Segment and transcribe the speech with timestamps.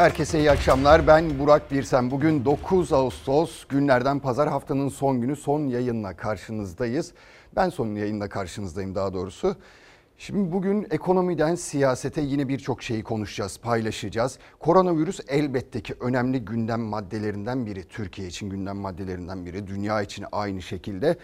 [0.00, 1.06] Herkese iyi akşamlar.
[1.06, 2.10] Ben Burak Birsen.
[2.10, 7.12] Bugün 9 Ağustos günlerden pazar haftanın son günü son yayınla karşınızdayız.
[7.56, 9.56] Ben son yayında karşınızdayım daha doğrusu.
[10.18, 14.38] Şimdi bugün ekonomiden siyasete yine birçok şeyi konuşacağız, paylaşacağız.
[14.60, 17.84] Koronavirüs elbette ki önemli gündem maddelerinden biri.
[17.88, 21.16] Türkiye için gündem maddelerinden biri, dünya için aynı şekilde.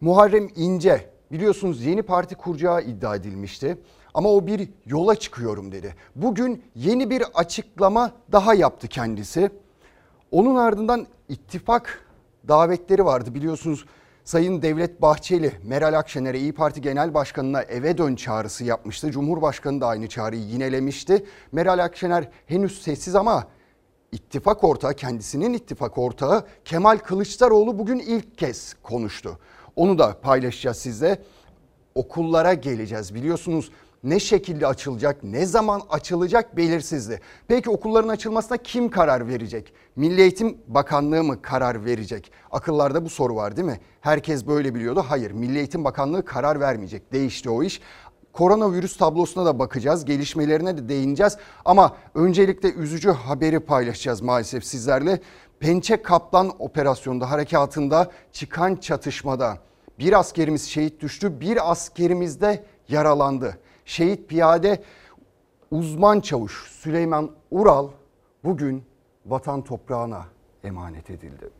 [0.00, 3.78] Muharrem İnce biliyorsunuz yeni parti kuracağı iddia edilmişti.
[4.16, 5.94] Ama o bir yola çıkıyorum dedi.
[6.14, 9.50] Bugün yeni bir açıklama daha yaptı kendisi.
[10.30, 12.06] Onun ardından ittifak
[12.48, 13.84] davetleri vardı biliyorsunuz.
[14.24, 19.10] Sayın Devlet Bahçeli, Meral Akşener'e İyi Parti Genel Başkanı'na eve dön çağrısı yapmıştı.
[19.10, 21.26] Cumhurbaşkanı da aynı çağrıyı yinelemişti.
[21.52, 23.46] Meral Akşener henüz sessiz ama
[24.12, 29.38] ittifak ortağı, kendisinin ittifak ortağı Kemal Kılıçdaroğlu bugün ilk kez konuştu.
[29.76, 31.22] Onu da paylaşacağız size.
[31.94, 33.70] Okullara geleceğiz biliyorsunuz
[34.06, 37.20] ne şekilde açılacak, ne zaman açılacak belirsizdi.
[37.48, 39.72] Peki okulların açılmasına kim karar verecek?
[39.96, 42.32] Milli Eğitim Bakanlığı mı karar verecek?
[42.50, 43.80] Akıllarda bu soru var değil mi?
[44.00, 45.04] Herkes böyle biliyordu.
[45.08, 47.12] Hayır, Milli Eğitim Bakanlığı karar vermeyecek.
[47.12, 47.80] Değişti o iş.
[48.32, 51.36] Koronavirüs tablosuna da bakacağız, gelişmelerine de değineceğiz.
[51.64, 55.20] Ama öncelikle üzücü haberi paylaşacağız maalesef sizlerle.
[55.60, 59.58] Pençe Kaplan operasyonda, harekatında çıkan çatışmada
[59.98, 64.82] bir askerimiz şehit düştü, bir askerimiz de yaralandı şehit piyade
[65.70, 67.88] uzman çavuş Süleyman Ural
[68.44, 68.84] bugün
[69.26, 70.24] vatan toprağına
[70.64, 71.50] emanet edildi.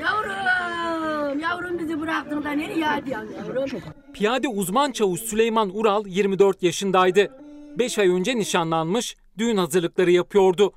[0.00, 3.80] Yavrum, yavrum bizi bıraktın da nereye gidiyorsun yavrum?
[4.12, 7.32] Piyade uzman çavuş Süleyman Ural 24 yaşındaydı.
[7.78, 10.72] 5 ay önce nişanlanmış, düğün hazırlıkları yapıyordu.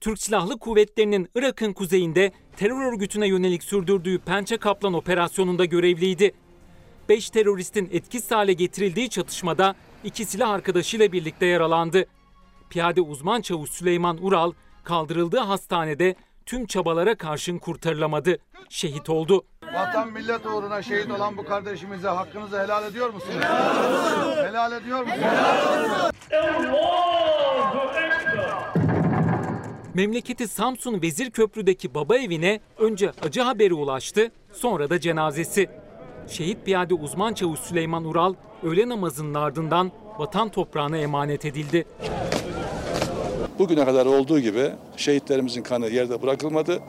[0.00, 6.34] Türk Silahlı Kuvvetleri'nin Irak'ın kuzeyinde terör örgütüne yönelik sürdürdüğü Pençe Kaplan operasyonunda görevliydi.
[7.08, 12.04] 5 teröristin etkisiz hale getirildiği çatışmada iki silah arkadaşıyla birlikte yaralandı.
[12.70, 14.52] Piyade uzman çavuş Süleyman Ural
[14.84, 16.14] kaldırıldığı hastanede
[16.46, 18.38] tüm çabalara karşın kurtarılamadı.
[18.68, 19.44] Şehit oldu.
[19.74, 23.44] Vatan millet uğruna şehit olan bu kardeşimize hakkınızı helal ediyor musunuz?
[24.48, 25.22] Helal ediyor musunuz?
[29.94, 35.70] Memleketi Samsun Vezirköprü'deki baba evine önce acı haberi ulaştı, sonra da cenazesi.
[36.28, 41.86] Şehit piyade uzman çavuş Süleyman Ural öğle namazının ardından vatan toprağına emanet edildi.
[43.58, 46.80] Bugüne kadar olduğu gibi şehitlerimizin kanı yerde bırakılmadı,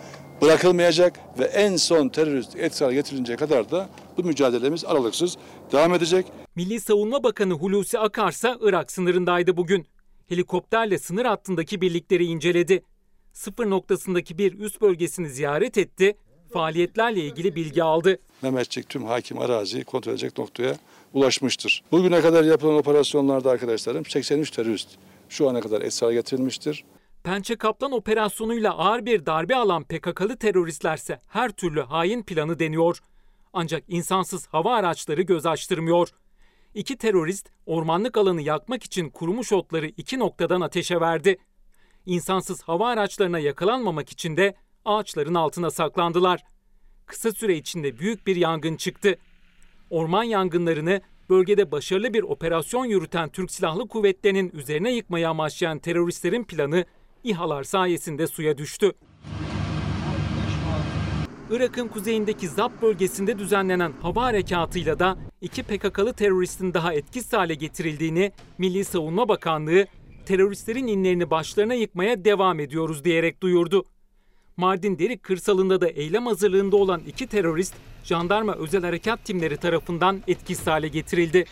[0.41, 5.37] bırakılmayacak ve en son terörist etkisi getirinceye kadar da bu mücadelemiz aralıksız
[5.71, 6.25] devam edecek.
[6.55, 9.87] Milli Savunma Bakanı Hulusi Akar ise Irak sınırındaydı bugün.
[10.29, 12.83] Helikopterle sınır hattındaki birlikleri inceledi.
[13.33, 16.17] Sıfır noktasındaki bir üst bölgesini ziyaret etti
[16.47, 18.19] faaliyetlerle ilgili bilgi aldı.
[18.41, 20.75] Mehmetçik tüm hakim araziyi kontrol edecek noktaya
[21.13, 21.84] ulaşmıştır.
[21.91, 24.90] Bugüne kadar yapılan operasyonlarda arkadaşlarım 83 terörist
[25.30, 26.84] şu ana kadar esrar getirilmiştir.
[27.24, 33.00] Pençe Kaplan operasyonuyla ağır bir darbe alan PKK'lı teröristlerse her türlü hain planı deniyor.
[33.53, 36.09] Ancak insansız hava araçları göz açtırmıyor.
[36.74, 41.38] İki terörist ormanlık alanı yakmak için kurumuş otları iki noktadan ateşe verdi.
[42.06, 44.56] İnsansız hava araçlarına yakalanmamak için de
[44.87, 46.43] ağaçların altına saklandılar.
[47.05, 49.15] Kısa süre içinde büyük bir yangın çıktı.
[49.89, 56.85] Orman yangınlarını bölgede başarılı bir operasyon yürüten Türk Silahlı Kuvvetleri'nin üzerine yıkmayı amaçlayan teröristlerin planı
[57.23, 58.91] İHA'lar sayesinde suya düştü.
[61.51, 68.31] Irak'ın kuzeyindeki ZAP bölgesinde düzenlenen hava harekatıyla da iki PKK'lı teröristin daha etkisiz hale getirildiğini
[68.57, 69.87] Milli Savunma Bakanlığı
[70.25, 73.85] teröristlerin inlerini başlarına yıkmaya devam ediyoruz diyerek duyurdu.
[74.57, 77.73] Mardin Derik kırsalında da eylem hazırlığında olan iki terörist
[78.03, 81.45] jandarma özel harekat timleri tarafından etkisiz hale getirildi.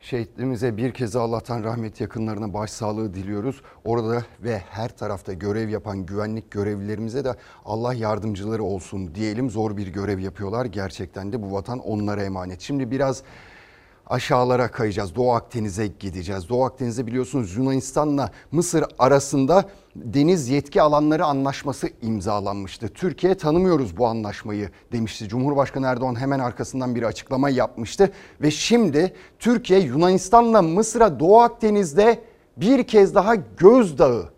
[0.00, 3.62] Şehitlerimize bir kez Allah'tan rahmet yakınlarına başsağlığı diliyoruz.
[3.84, 9.50] Orada ve her tarafta görev yapan güvenlik görevlilerimize de Allah yardımcıları olsun diyelim.
[9.50, 10.64] Zor bir görev yapıyorlar.
[10.64, 12.60] Gerçekten de bu vatan onlara emanet.
[12.60, 13.22] Şimdi biraz
[14.06, 15.14] aşağılara kayacağız.
[15.14, 16.48] Doğu Akdeniz'e gideceğiz.
[16.48, 19.64] Doğu Akdeniz'de biliyorsunuz Yunanistan'la Mısır arasında
[19.96, 22.88] deniz yetki alanları anlaşması imzalanmıştı.
[22.88, 25.28] Türkiye tanımıyoruz bu anlaşmayı demişti.
[25.28, 32.20] Cumhurbaşkanı Erdoğan hemen arkasından bir açıklama yapmıştı ve şimdi Türkiye Yunanistan'la Mısır'a Doğu Akdeniz'de
[32.56, 34.30] bir kez daha gözdağı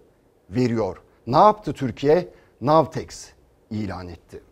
[0.50, 0.96] veriyor.
[1.26, 2.28] Ne yaptı Türkiye?
[2.60, 3.28] Navtex
[3.70, 4.42] ilan etti.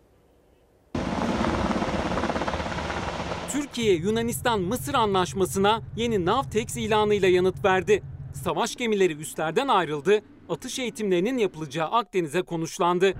[3.54, 8.02] Türkiye Yunanistan-Mısır anlaşmasına yeni Navtex ilanıyla yanıt verdi.
[8.44, 13.14] Savaş gemileri üstlerden ayrıldı, atış eğitimlerinin yapılacağı Akdeniz'e konuşlandı.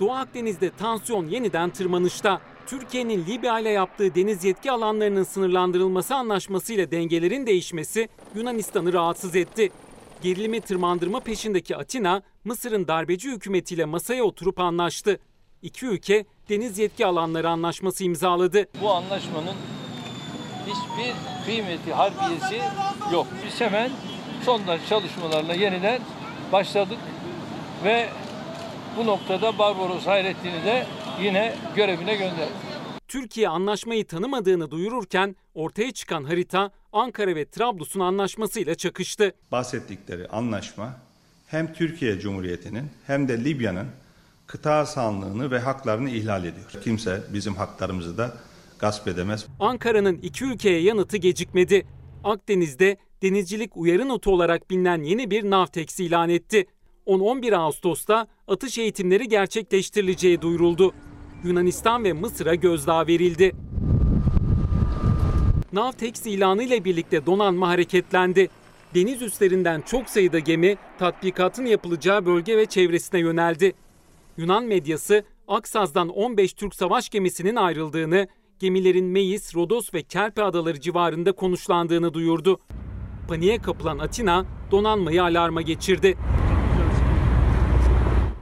[0.00, 2.40] Doğu Akdeniz'de tansiyon yeniden tırmanışta.
[2.66, 9.70] Türkiye'nin Libya ile yaptığı deniz yetki alanlarının sınırlandırılması anlaşmasıyla dengelerin değişmesi Yunanistan'ı rahatsız etti.
[10.22, 15.20] Gerilimi tırmandırma peşindeki Atina, Mısır'ın darbeci hükümetiyle masaya oturup anlaştı.
[15.62, 18.66] İki ülke deniz yetki alanları anlaşması imzaladı.
[18.80, 19.56] Bu anlaşmanın
[20.66, 21.14] hiçbir
[21.46, 22.60] kıymeti, harbiyesi
[23.12, 23.26] yok.
[23.46, 23.90] Biz hemen
[24.44, 26.02] sondaj çalışmalarına yeniden
[26.52, 26.98] başladık
[27.84, 28.08] ve
[28.96, 30.86] bu noktada Barbaros Hayrettin'i de
[31.22, 32.56] yine görevine gönderdik.
[33.08, 39.34] Türkiye anlaşmayı tanımadığını duyururken ortaya çıkan harita Ankara ve Trablus'un anlaşmasıyla çakıştı.
[39.52, 40.96] Bahsettikleri anlaşma
[41.46, 43.86] hem Türkiye Cumhuriyeti'nin hem de Libya'nın
[44.48, 46.66] kıta sahanlığını ve haklarını ihlal ediyor.
[46.84, 48.36] Kimse bizim haklarımızı da
[48.78, 49.46] gasp edemez.
[49.60, 51.86] Ankara'nın iki ülkeye yanıtı gecikmedi.
[52.24, 56.66] Akdeniz'de denizcilik uyarı notu olarak bilinen yeni bir Navtex ilan etti.
[57.06, 60.94] 10-11 Ağustos'ta atış eğitimleri gerçekleştirileceği duyuruldu.
[61.44, 63.52] Yunanistan ve Mısır'a gözdağı verildi.
[65.72, 68.48] Navtex ilanı ile birlikte donanma hareketlendi.
[68.94, 73.74] Deniz üstlerinden çok sayıda gemi tatbikatın yapılacağı bölge ve çevresine yöneldi.
[74.38, 81.32] Yunan medyası Aksaz'dan 15 Türk savaş gemisinin ayrıldığını, gemilerin Meis, Rodos ve Kerpe adaları civarında
[81.32, 82.60] konuşlandığını duyurdu.
[83.28, 86.18] Paniğe kapılan Atina donanmayı alarma geçirdi.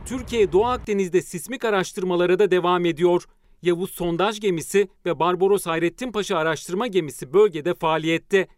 [0.07, 3.25] Türkiye Doğu Akdeniz'de sismik araştırmalara da devam ediyor.
[3.63, 8.49] Yavuz sondaj gemisi ve Barbaros Hayrettin Paşa araştırma gemisi bölgede faaliyette.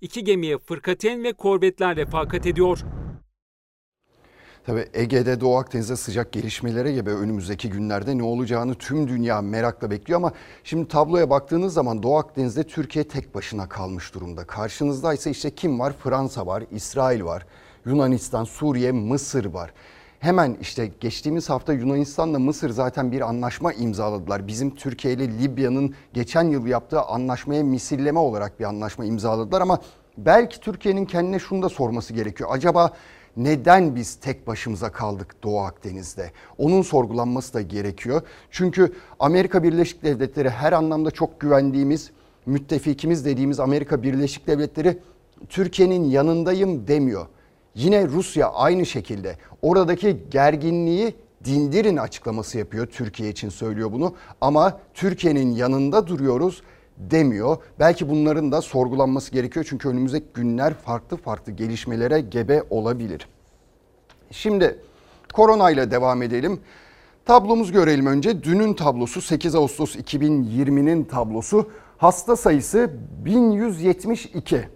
[0.00, 2.84] İki gemiye fırkaten ve korvetler refakat ediyor.
[4.66, 10.20] Tabii Ege'de Doğu Akdeniz'de sıcak gelişmelere gibi önümüzdeki günlerde ne olacağını tüm dünya merakla bekliyor
[10.20, 10.32] ama
[10.64, 14.44] şimdi tabloya baktığınız zaman Doğu Akdeniz'de Türkiye tek başına kalmış durumda.
[14.44, 15.92] Karşınızda ise işte kim var?
[15.92, 17.46] Fransa var, İsrail var,
[17.86, 19.72] Yunanistan, Suriye, Mısır var.
[20.20, 24.46] Hemen işte geçtiğimiz hafta Yunanistan'la Mısır zaten bir anlaşma imzaladılar.
[24.46, 29.78] Bizim Türkiye ile Libya'nın geçen yıl yaptığı anlaşmaya misilleme olarak bir anlaşma imzaladılar ama
[30.18, 32.50] belki Türkiye'nin kendine şunu da sorması gerekiyor.
[32.52, 32.92] Acaba
[33.36, 36.32] neden biz tek başımıza kaldık Doğu Akdeniz'de?
[36.58, 38.22] Onun sorgulanması da gerekiyor.
[38.50, 42.10] Çünkü Amerika Birleşik Devletleri her anlamda çok güvendiğimiz,
[42.46, 44.98] müttefikimiz dediğimiz Amerika Birleşik Devletleri
[45.48, 47.26] Türkiye'nin yanındayım demiyor.
[47.74, 51.14] Yine Rusya aynı şekilde oradaki gerginliği
[51.44, 52.86] dindirin açıklaması yapıyor.
[52.86, 56.62] Türkiye için söylüyor bunu ama Türkiye'nin yanında duruyoruz
[57.10, 57.56] demiyor.
[57.78, 63.28] Belki bunların da sorgulanması gerekiyor çünkü önümüzdeki günler farklı farklı gelişmelere gebe olabilir.
[64.30, 64.78] Şimdi
[65.32, 66.60] koronayla devam edelim.
[67.24, 68.42] Tablomuz görelim önce.
[68.42, 71.70] Dünün tablosu 8 Ağustos 2020'nin tablosu.
[71.98, 72.90] Hasta sayısı
[73.24, 74.68] 1172.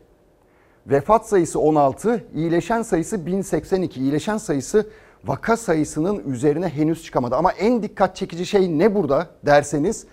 [0.87, 4.01] Vefat sayısı 16, iyileşen sayısı 1082.
[4.01, 4.91] İyileşen sayısı
[5.25, 7.37] vaka sayısının üzerine henüz çıkamadı.
[7.37, 10.07] Ama en dikkat çekici şey ne burada derseniz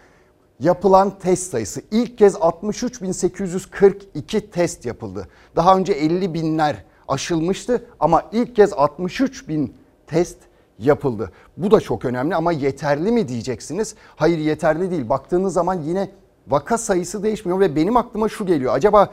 [0.60, 1.82] yapılan test sayısı.
[1.92, 5.28] İlk kez 63.842 test yapıldı.
[5.56, 9.74] Daha önce 50 binler aşılmıştı ama ilk kez 63 bin
[10.08, 10.38] test
[10.80, 11.32] yapıldı.
[11.58, 13.96] Bu da çok önemli ama yeterli mi diyeceksiniz?
[14.16, 15.10] Hayır yeterli değil.
[15.10, 16.12] Baktığınız zaman yine
[16.48, 18.74] vaka sayısı değişmiyor ve benim aklıma şu geliyor.
[18.74, 19.10] Acaba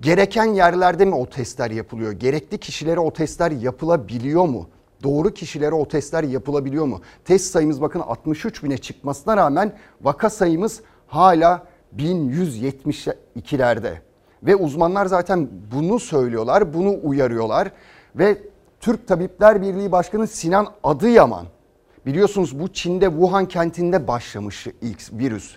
[0.00, 2.12] gereken yerlerde mi o testler yapılıyor?
[2.12, 4.68] Gerekli kişilere o testler yapılabiliyor mu?
[5.02, 7.00] Doğru kişilere o testler yapılabiliyor mu?
[7.24, 9.72] Test sayımız bakın 63 bine çıkmasına rağmen
[10.02, 13.94] vaka sayımız hala 1172'lerde.
[14.42, 17.72] Ve uzmanlar zaten bunu söylüyorlar, bunu uyarıyorlar.
[18.14, 18.38] Ve
[18.80, 21.46] Türk Tabipler Birliği Başkanı Sinan Adıyaman
[22.06, 25.56] biliyorsunuz bu Çin'de Wuhan kentinde başlamıştı ilk virüs.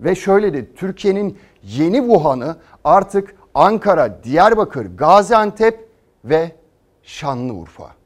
[0.00, 5.88] Ve şöyle dedi Türkiye'nin yeni Wuhan'ı artık Ankara, Diyarbakır, Gaziantep
[6.24, 6.52] ve
[7.02, 7.97] Şanlıurfa.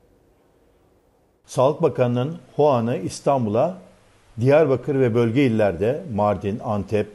[1.52, 3.78] Sağlık Bakanı'nın Hoan'ı İstanbul'a
[4.40, 7.08] Diyarbakır ve bölge illerde Mardin, Antep,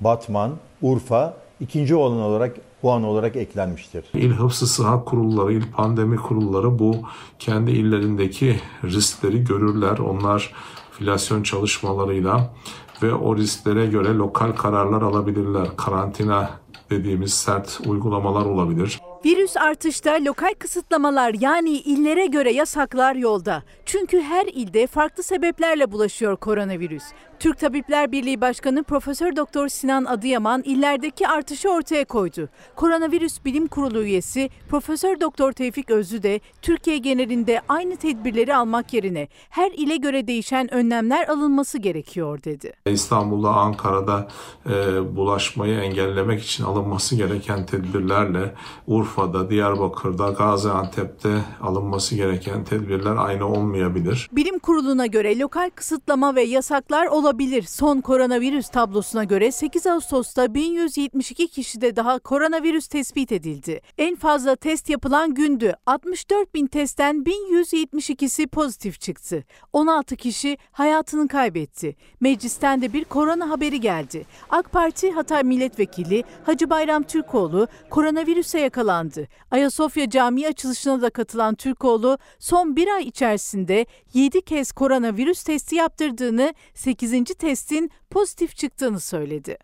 [0.00, 0.50] Batman,
[0.82, 4.04] Urfa ikinci olan olarak Wuhan olarak eklenmiştir.
[4.14, 6.96] İl Hıfzı Sıhhat Kurulları, il pandemi kurulları bu
[7.38, 9.98] kendi illerindeki riskleri görürler.
[9.98, 10.52] Onlar
[10.92, 12.54] filasyon çalışmalarıyla
[13.02, 15.76] ve o risklere göre lokal kararlar alabilirler.
[15.76, 16.50] Karantina
[16.90, 18.98] dediğimiz sert uygulamalar olabilir.
[19.24, 23.62] Virüs artışta lokal kısıtlamalar yani illere göre yasaklar yolda.
[23.84, 27.02] Çünkü her ilde farklı sebeplerle bulaşıyor koronavirüs.
[27.40, 32.48] Türk Tabipler Birliği Başkanı Profesör Doktor Sinan Adıyaman illerdeki artışı ortaya koydu.
[32.76, 39.28] Koronavirüs Bilim Kurulu üyesi Profesör Doktor Tevfik Özlü de Türkiye genelinde aynı tedbirleri almak yerine
[39.50, 42.72] her ile göre değişen önlemler alınması gerekiyor dedi.
[42.86, 44.28] İstanbul'da, Ankara'da
[44.66, 48.54] e, bulaşmayı engellemek için alınması gereken tedbirlerle
[48.86, 54.28] Urfa Urfa'da, Diyarbakır'da, Gaziantep'te alınması gereken tedbirler aynı olmayabilir.
[54.32, 57.27] Bilim kuruluna göre lokal kısıtlama ve yasaklar olabilir.
[57.68, 63.80] Son koronavirüs tablosuna göre 8 Ağustos'ta 1172 kişide daha koronavirüs tespit edildi.
[63.98, 65.74] En fazla test yapılan gündü.
[65.86, 69.44] 64 bin testten 1172'si pozitif çıktı.
[69.72, 71.96] 16 kişi hayatını kaybetti.
[72.20, 74.26] Meclisten de bir korona haberi geldi.
[74.50, 79.28] AK Parti Hatay Milletvekili Hacı Bayram Türkoğlu koronavirüse yakalandı.
[79.50, 86.54] Ayasofya Camii açılışına da katılan Türkoğlu son bir ay içerisinde 7 kez koronavirüs testi yaptırdığını,
[86.74, 87.17] 8.
[87.24, 89.58] testin pozitif çıktığını söyledi.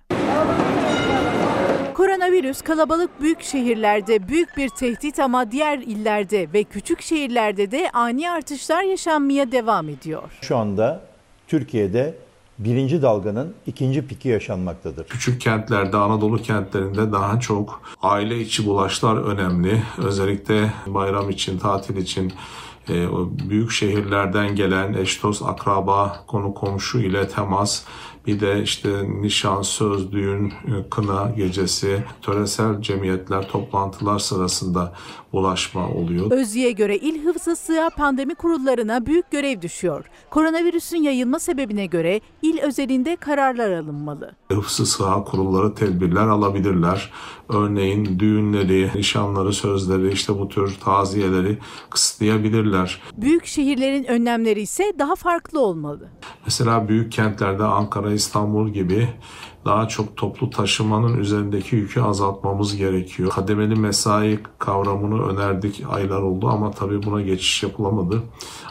[1.94, 8.30] Koronavirüs kalabalık büyük şehirlerde büyük bir tehdit ama diğer illerde ve küçük şehirlerde de ani
[8.30, 10.38] artışlar yaşanmaya devam ediyor.
[10.40, 11.00] Şu anda
[11.49, 12.14] Türkiye'de
[12.58, 15.08] birinci dalganın ikinci piki yaşanmaktadır.
[15.08, 19.82] Küçük kentlerde, Anadolu kentlerinde daha çok aile içi bulaşlar önemli.
[19.99, 22.32] Özellikle bayram için, tatil için
[22.88, 27.83] e, o büyük şehirlerden gelen eş dost, akraba, konu komşu ile temas,
[28.26, 28.88] bir de işte
[29.21, 34.93] nişan, söz, düğün, e, kına gecesi, töresel cemiyetler, toplantılar sırasında
[35.35, 36.31] bulaşma oluyor.
[36.31, 40.05] Özye'ye göre il hıfzı sığ pandemi kurullarına büyük görev düşüyor.
[40.31, 44.33] Koronavirüsün yayılma sebebine göre il özelinde kararlar alınmalı.
[44.53, 47.11] Hıfzı sıha kurulları tedbirler alabilirler.
[47.49, 51.59] Örneğin düğünleri, nişanları, sözleri, işte bu tür taziyeleri
[51.91, 53.00] kısıtlayabilirler.
[53.17, 56.09] Büyük şehirlerin önlemleri ise daha farklı olmalı.
[56.45, 59.09] Mesela büyük kentlerde Ankara, İstanbul gibi
[59.64, 63.30] daha çok toplu taşımanın üzerindeki yükü azaltmamız gerekiyor.
[63.30, 68.23] Kademeli mesai kavramını önerdik aylar oldu ama tabii buna geçiş yapılamadı.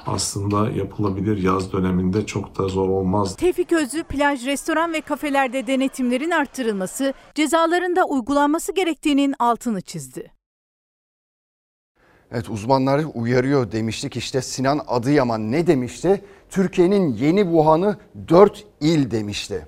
[0.08, 3.36] Aslında yapılabilir yaz döneminde çok da zor olmaz.
[3.36, 10.32] Tevfik Özlü plaj, restoran ve kafelerde denetimlerin arttırılması, cezaların da uygulanması gerektiğinin altını çizdi.
[12.32, 16.22] Evet uzmanlar uyarıyor demiştik işte Sinan Adıyaman ne demişti?
[16.50, 17.98] Türkiye'nin yeni Wuhan'ı
[18.30, 19.68] 4 il demişti.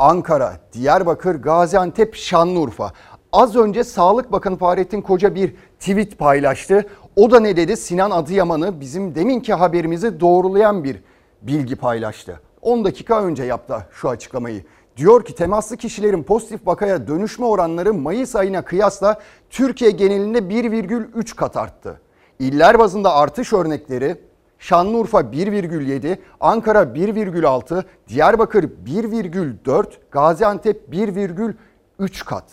[0.00, 2.92] Ankara, Diyarbakır, Gaziantep, Şanlıurfa.
[3.32, 6.86] Az önce Sağlık Bakanı Fahrettin Koca bir tweet paylaştı.
[7.16, 7.76] O da ne dedi?
[7.76, 11.02] Sinan Adıyaman'ı bizim deminki haberimizi doğrulayan bir
[11.42, 12.40] bilgi paylaştı.
[12.62, 14.64] 10 dakika önce yaptı şu açıklamayı.
[14.96, 21.56] Diyor ki temaslı kişilerin pozitif vakaya dönüşme oranları Mayıs ayına kıyasla Türkiye genelinde 1,3 kat
[21.56, 22.00] arttı.
[22.38, 24.16] İller bazında artış örnekleri
[24.60, 32.44] Şanlıurfa 1,7, Ankara 1,6, Diyarbakır 1,4, Gaziantep 1,3 kat.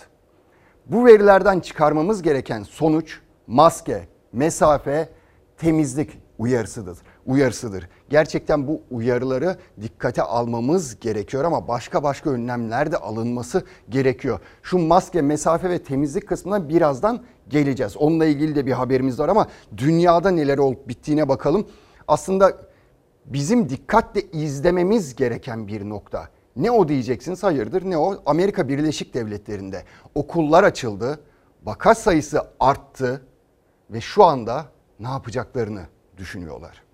[0.85, 5.09] Bu verilerden çıkarmamız gereken sonuç maske, mesafe,
[5.57, 6.97] temizlik uyarısıdır.
[7.25, 7.89] Uyarısıdır.
[8.09, 14.39] Gerçekten bu uyarıları dikkate almamız gerekiyor ama başka başka önlemler de alınması gerekiyor.
[14.63, 17.97] Şu maske, mesafe ve temizlik kısmına birazdan geleceğiz.
[17.97, 19.47] Onunla ilgili de bir haberimiz var ama
[19.77, 21.67] dünyada neler olup bittiğine bakalım.
[22.07, 22.57] Aslında
[23.25, 26.29] bizim dikkatle izlememiz gereken bir nokta.
[26.55, 27.43] Ne o diyeceksiniz?
[27.43, 28.23] Hayırdır ne o?
[28.25, 29.83] Amerika Birleşik Devletleri'nde
[30.15, 31.19] okullar açıldı,
[31.63, 33.21] vaka sayısı arttı
[33.89, 34.65] ve şu anda
[34.99, 35.81] ne yapacaklarını
[36.17, 36.86] düşünüyorlar.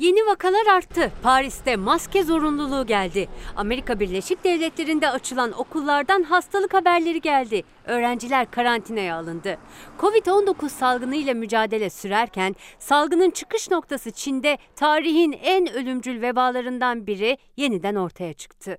[0.00, 1.12] Yeni vakalar arttı.
[1.22, 3.28] Paris'te maske zorunluluğu geldi.
[3.56, 7.62] Amerika Birleşik Devletleri'nde açılan okullardan hastalık haberleri geldi.
[7.84, 9.58] Öğrenciler karantinaya alındı.
[9.98, 17.94] Covid-19 salgını ile mücadele sürerken salgının çıkış noktası Çin'de tarihin en ölümcül vebalarından biri yeniden
[17.94, 18.78] ortaya çıktı.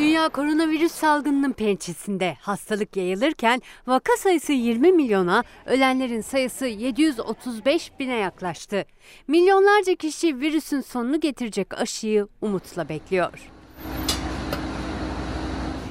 [0.00, 8.84] Dünya koronavirüs salgınının pençesinde hastalık yayılırken vaka sayısı 20 milyona, ölenlerin sayısı 735 bine yaklaştı.
[9.28, 13.32] Milyonlarca kişi virüsün sonunu getirecek aşıyı umutla bekliyor.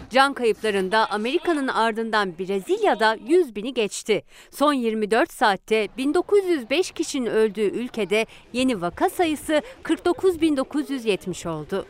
[0.10, 4.24] Can kayıplarında Amerika'nın ardından Brezilya'da 100 bini geçti.
[4.52, 11.86] Son 24 saatte 1905 kişinin öldüğü ülkede yeni vaka sayısı 49.970 oldu.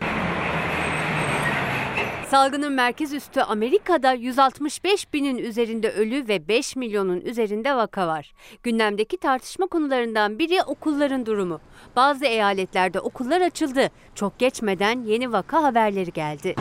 [2.31, 8.31] Salgının merkez üstü Amerika'da 165 binin üzerinde ölü ve 5 milyonun üzerinde vaka var.
[8.63, 11.59] Gündemdeki tartışma konularından biri okulların durumu.
[11.95, 13.89] Bazı eyaletlerde okullar açıldı.
[14.15, 16.55] Çok geçmeden yeni vaka haberleri geldi.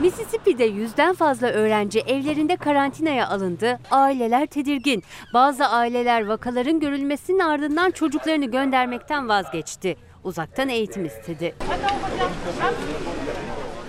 [0.00, 3.78] Mississippi'de yüzden fazla öğrenci evlerinde karantinaya alındı.
[3.90, 5.02] Aileler tedirgin.
[5.34, 9.96] Bazı aileler vakaların görülmesinin ardından çocuklarını göndermekten vazgeçti.
[10.24, 11.54] Uzaktan eğitim istedi.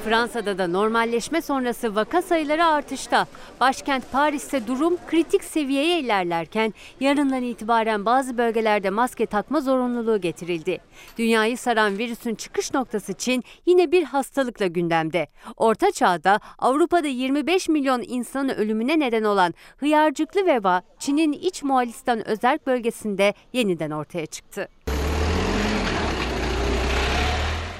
[0.06, 3.27] Fransa'da da normalleşme sonrası vaka sayıları artışta.
[3.60, 10.77] Başkent Paris'te durum kritik seviyeye ilerlerken yarından itibaren bazı bölgelerde maske takma zorunluluğu getirildi.
[11.18, 15.27] Dünyayı saran virüsün çıkış noktası Çin yine bir hastalıkla gündemde.
[15.58, 22.68] Orta Çağ'da Avrupa'da 25 milyon insanın ölümüne neden olan hıyarcıklı veba Çin'in iç Moğolistan özerk
[22.68, 24.68] bölgesinde yeniden ortaya çıktı.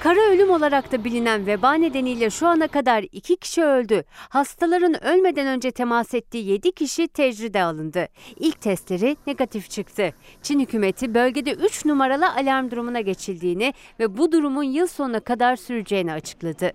[0.06, 4.04] Kara ölüm olarak da bilinen veba nedeniyle şu ana kadar 2 kişi öldü.
[4.28, 8.08] Hastaların ölmeden önce temas ettiği 7 kişi tecride alındı.
[8.36, 10.14] İlk testleri negatif çıktı.
[10.42, 16.12] Çin hükümeti bölgede 3 numaralı alarm durumuna geçildiğini ve bu durumun yıl sonuna kadar süreceğini
[16.12, 16.72] açıkladı.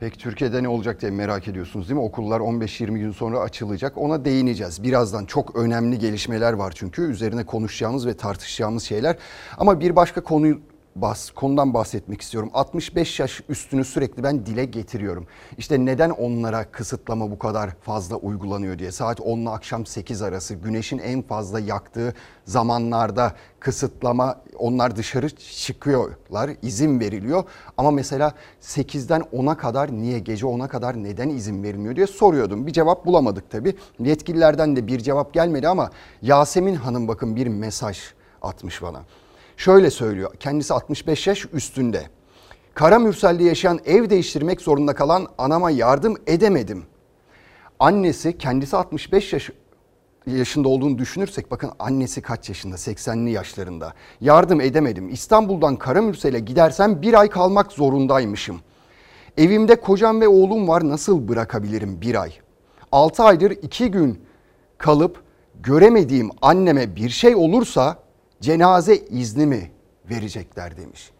[0.00, 2.04] Peki Türkiye'de ne olacak diye merak ediyorsunuz değil mi?
[2.06, 3.98] Okullar 15-20 gün sonra açılacak.
[3.98, 4.82] Ona değineceğiz.
[4.82, 9.16] Birazdan çok önemli gelişmeler var çünkü üzerine konuşacağımız ve tartışacağımız şeyler.
[9.58, 10.60] Ama bir başka konuyu
[10.96, 12.50] bas, konudan bahsetmek istiyorum.
[12.54, 15.26] 65 yaş üstünü sürekli ben dile getiriyorum.
[15.58, 18.92] İşte neden onlara kısıtlama bu kadar fazla uygulanıyor diye.
[18.92, 26.50] Saat 10 ile akşam 8 arası güneşin en fazla yaktığı zamanlarda kısıtlama onlar dışarı çıkıyorlar
[26.62, 27.44] izin veriliyor.
[27.76, 32.66] Ama mesela 8'den 10'a kadar niye gece 10'a kadar neden izin verilmiyor diye soruyordum.
[32.66, 33.76] Bir cevap bulamadık tabii.
[33.98, 35.90] Yetkililerden de bir cevap gelmedi ama
[36.22, 37.98] Yasemin Hanım bakın bir mesaj
[38.42, 39.02] atmış bana.
[39.56, 40.34] Şöyle söylüyor.
[40.40, 42.06] Kendisi 65 yaş üstünde.
[42.74, 46.84] Kara Mürsel'de yaşayan ev değiştirmek zorunda kalan anama yardım edemedim.
[47.80, 49.50] Annesi kendisi 65 yaş
[50.26, 53.94] yaşında olduğunu düşünürsek bakın annesi kaç yaşında 80'li yaşlarında.
[54.20, 55.08] Yardım edemedim.
[55.08, 58.60] İstanbul'dan Karamürsel'e gidersem bir ay kalmak zorundaymışım.
[59.36, 62.32] Evimde kocam ve oğlum var nasıl bırakabilirim bir ay?
[62.92, 64.20] 6 aydır 2 gün
[64.78, 65.22] kalıp
[65.62, 68.03] göremediğim anneme bir şey olursa
[68.40, 69.70] cenaze izni mi
[70.10, 71.10] verecekler demiş.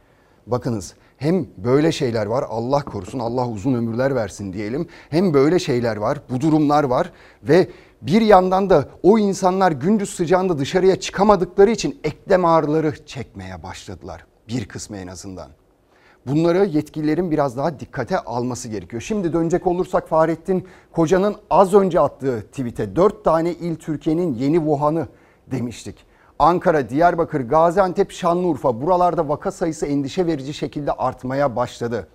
[0.47, 4.89] Bakınız hem böyle şeyler var Allah korusun Allah uzun ömürler versin diyelim.
[5.11, 7.69] Hem böyle şeyler var bu durumlar var ve
[8.03, 14.27] bir yandan da o insanlar gündüz sıcağında dışarıya çıkamadıkları için eklem ağrıları çekmeye başladılar.
[14.49, 15.49] Bir kısmı en azından.
[16.27, 19.03] Bunları yetkililerin biraz daha dikkate alması gerekiyor.
[19.03, 25.09] Şimdi dönecek olursak Fahrettin Koca'nın az önce attığı tweet'e 4 tane il Türkiye'nin yeni Wuhan'ı
[25.51, 26.07] demiştik.
[26.39, 32.09] Ankara, Diyarbakır, Gaziantep, Şanlıurfa buralarda vaka sayısı endişe verici şekilde artmaya başladı.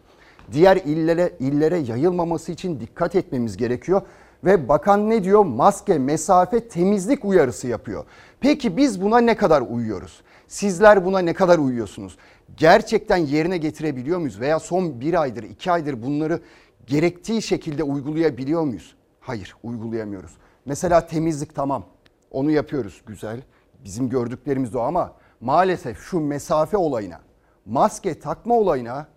[0.52, 4.02] Diğer illere illere yayılmaması için dikkat etmemiz gerekiyor
[4.44, 5.46] ve bakan ne diyor?
[5.46, 8.06] Maske, mesafe, temizlik uyarısı yapıyor.
[8.40, 10.22] Peki biz buna ne kadar uyuyoruz?
[10.48, 12.18] Sizler buna ne kadar uyuyorsunuz?
[12.58, 14.40] Gerçekten yerine getirebiliyor muyuz?
[14.40, 16.40] Veya son bir aydır, iki aydır bunları
[16.88, 18.96] gerektiği şekilde uygulayabiliyor muyuz?
[19.20, 20.32] Hayır, uygulayamıyoruz.
[20.66, 21.86] Mesela temizlik tamam,
[22.32, 23.42] onu yapıyoruz güzel.
[23.84, 27.22] Bizim gördüklerimiz o ama maalesef şu mesafe olayına,
[27.66, 29.08] maske takma olayına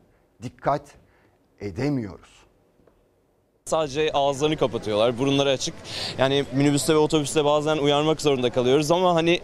[0.43, 0.83] dikkat
[1.61, 2.43] edemiyoruz.
[3.65, 5.75] Sadece ağızlarını kapatıyorlar, burunları açık.
[6.19, 9.41] Yani minibüste ve otobüste bazen uyarmak zorunda kalıyoruz ama hani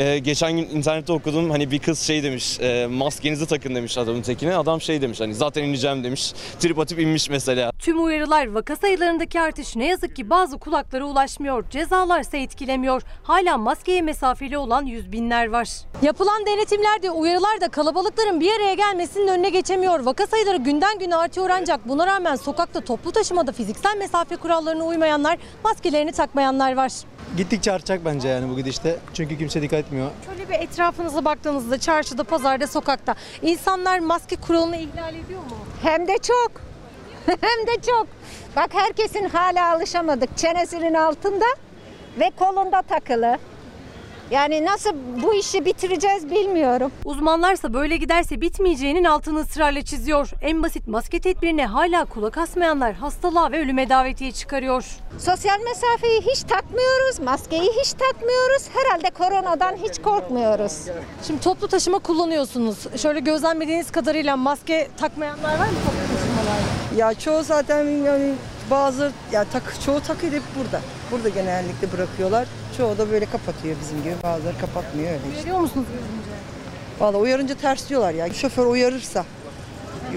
[0.00, 4.22] e, geçen gün internette okudum hani bir kız şey demiş, e, maskenizi takın demiş adamın
[4.22, 4.56] tekine.
[4.56, 6.32] Adam şey demiş hani zaten ineceğim demiş.
[6.58, 7.72] Trip atıp inmiş mesela.
[7.78, 11.70] Tüm uyarılar vaka sayılarındaki artış ne yazık ki bazı kulaklara ulaşmıyor.
[11.70, 13.02] Cezalar ise etkilemiyor.
[13.22, 15.68] Hala maskeye mesafeli olan yüz binler var.
[16.02, 20.00] Yapılan denetimlerde uyarılar da kalabalıkların bir araya gelmesinin önüne geçemiyor.
[20.00, 25.38] Vaka sayıları günden güne artıyor ancak buna rağmen sokakta toplu taşımada fiziksel mesafe kurallarına uymayanlar,
[25.64, 26.92] maskelerini takmayanlar var.
[27.36, 28.96] Gittikçe artacak bence yani bu gidişte.
[29.14, 30.10] Çünkü kimse dikkat etmiyor.
[30.26, 35.56] Şöyle bir etrafınıza baktığınızda çarşıda, pazarda, sokakta insanlar maske kuralını ihlal ediyor mu?
[35.82, 36.52] Hem de çok.
[37.26, 38.06] Hem de çok.
[38.56, 40.36] Bak herkesin hala alışamadık.
[40.38, 41.44] Çenesinin altında
[42.20, 43.38] ve kolunda takılı.
[44.30, 44.90] Yani nasıl
[45.22, 46.92] bu işi bitireceğiz bilmiyorum.
[47.04, 50.30] Uzmanlarsa böyle giderse bitmeyeceğinin altını ısrarla çiziyor.
[50.42, 54.84] En basit maske tedbirine hala kulak asmayanlar hastalığa ve ölüme davetiye çıkarıyor.
[55.18, 58.68] Sosyal mesafeyi hiç takmıyoruz, maskeyi hiç takmıyoruz.
[58.74, 60.72] Herhalde koronadan hiç korkmuyoruz.
[61.26, 62.78] Şimdi toplu taşıma kullanıyorsunuz.
[63.02, 66.96] Şöyle gözlemlediğiniz kadarıyla maske takmayanlar var mı toplu taşımalarda?
[66.96, 68.32] Ya çoğu zaten yani
[68.70, 70.80] bazı ya tak çoğu takıyor hep burada.
[71.10, 72.48] Burada genellikle bırakıyorlar.
[72.76, 74.14] Çoğu da böyle kapatıyor bizim gibi.
[74.22, 75.36] Bazıları kapatmıyor öyle işte.
[75.36, 76.30] Uyarıyor musunuz görünce?
[77.00, 78.32] Valla uyarınca ters diyorlar ya.
[78.32, 79.24] Şoför uyarırsa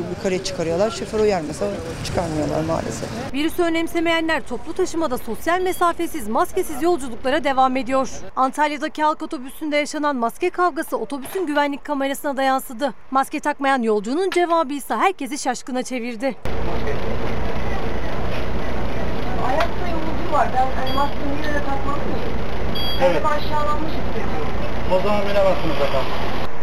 [0.09, 0.91] yukarıya çıkarıyorlar.
[0.91, 1.65] Şoför uyarmasa
[2.05, 3.09] çıkarmıyorlar maalesef.
[3.33, 8.09] Virüsü önemsemeyenler toplu taşımada sosyal mesafesiz, maskesiz yolculuklara devam ediyor.
[8.35, 12.93] Antalya'daki halk otobüsünde yaşanan maske kavgası otobüsün güvenlik kamerasına da yansıdı.
[13.11, 16.35] Maske takmayan yolcunun cevabı ise herkesi şaşkına çevirdi.
[20.33, 20.47] Var.
[20.53, 22.19] Ben hani maskeyi yine de takmalı mıyım?
[23.03, 23.21] Evet.
[23.25, 24.47] Ben aşağılanmış hissediyorum.
[24.93, 26.11] O zaman bilemezsiniz efendim.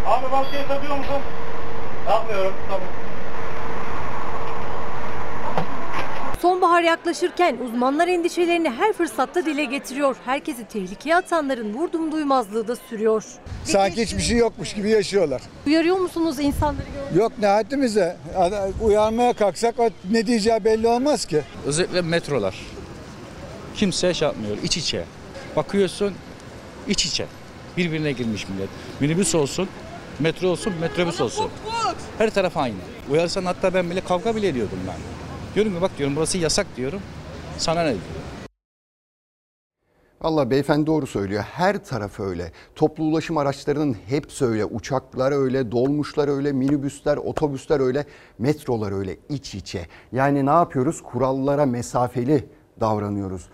[0.06, 1.20] Abi maskeyi takıyor musun?
[2.06, 2.52] Takmıyorum.
[2.68, 2.88] Tamam.
[6.42, 10.16] Sonbahar yaklaşırken uzmanlar endişelerini her fırsatta dile getiriyor.
[10.24, 13.24] Herkesi tehlikeye atanların vurdum duymazlığı da sürüyor.
[13.64, 15.42] Sanki hiçbir şey yokmuş gibi yaşıyorlar.
[15.66, 16.86] Uyarıyor musunuz insanları?
[17.14, 18.16] Yok ne haddimize.
[18.82, 19.74] Uyarmaya kalksak
[20.10, 21.40] ne diyeceği belli olmaz ki.
[21.66, 22.54] Özellikle metrolar.
[23.80, 25.04] Kimse şey yapmıyor, iç içe.
[25.56, 26.14] Bakıyorsun
[26.88, 27.26] iç içe.
[27.76, 28.68] Birbirine girmiş millet.
[29.00, 29.68] Minibüs olsun,
[30.18, 31.50] metro olsun, metrobüs olsun.
[32.18, 32.76] Her taraf aynı.
[33.10, 34.96] Uyarsan hatta ben bile kavga bile ediyordum ben.
[35.54, 37.00] Diyorum ki bak diyorum burası yasak diyorum.
[37.58, 38.02] Sana ne diyor?
[40.20, 41.42] Valla beyefendi doğru söylüyor.
[41.42, 42.52] Her taraf öyle.
[42.74, 44.64] Toplu ulaşım araçlarının hepsi öyle.
[44.64, 48.06] Uçaklar öyle, dolmuşlar öyle, minibüsler, otobüsler öyle,
[48.38, 49.86] metrolar öyle iç içe.
[50.12, 51.02] Yani ne yapıyoruz?
[51.02, 52.48] Kurallara mesafeli
[52.80, 53.48] davranıyoruz.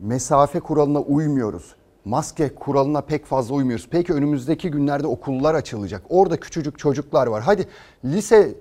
[0.00, 1.74] Mesafe kuralına uymuyoruz.
[2.04, 3.88] Maske kuralına pek fazla uymuyoruz.
[3.90, 6.02] Peki önümüzdeki günlerde okullar açılacak.
[6.08, 7.42] Orada küçücük çocuklar var.
[7.42, 7.66] Hadi
[8.04, 8.54] lise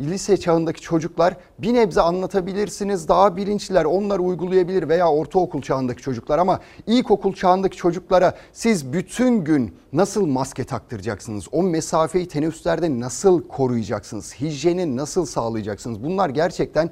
[0.00, 3.08] lise çağındaki çocuklar bir nebze anlatabilirsiniz.
[3.08, 9.76] Daha bilinçliler onlar uygulayabilir veya ortaokul çağındaki çocuklar ama ilkokul çağındaki çocuklara siz bütün gün
[9.92, 11.46] nasıl maske taktıracaksınız?
[11.52, 14.34] O mesafeyi teneffüslerde nasıl koruyacaksınız?
[14.34, 16.04] Hijyeni nasıl sağlayacaksınız?
[16.04, 16.90] Bunlar gerçekten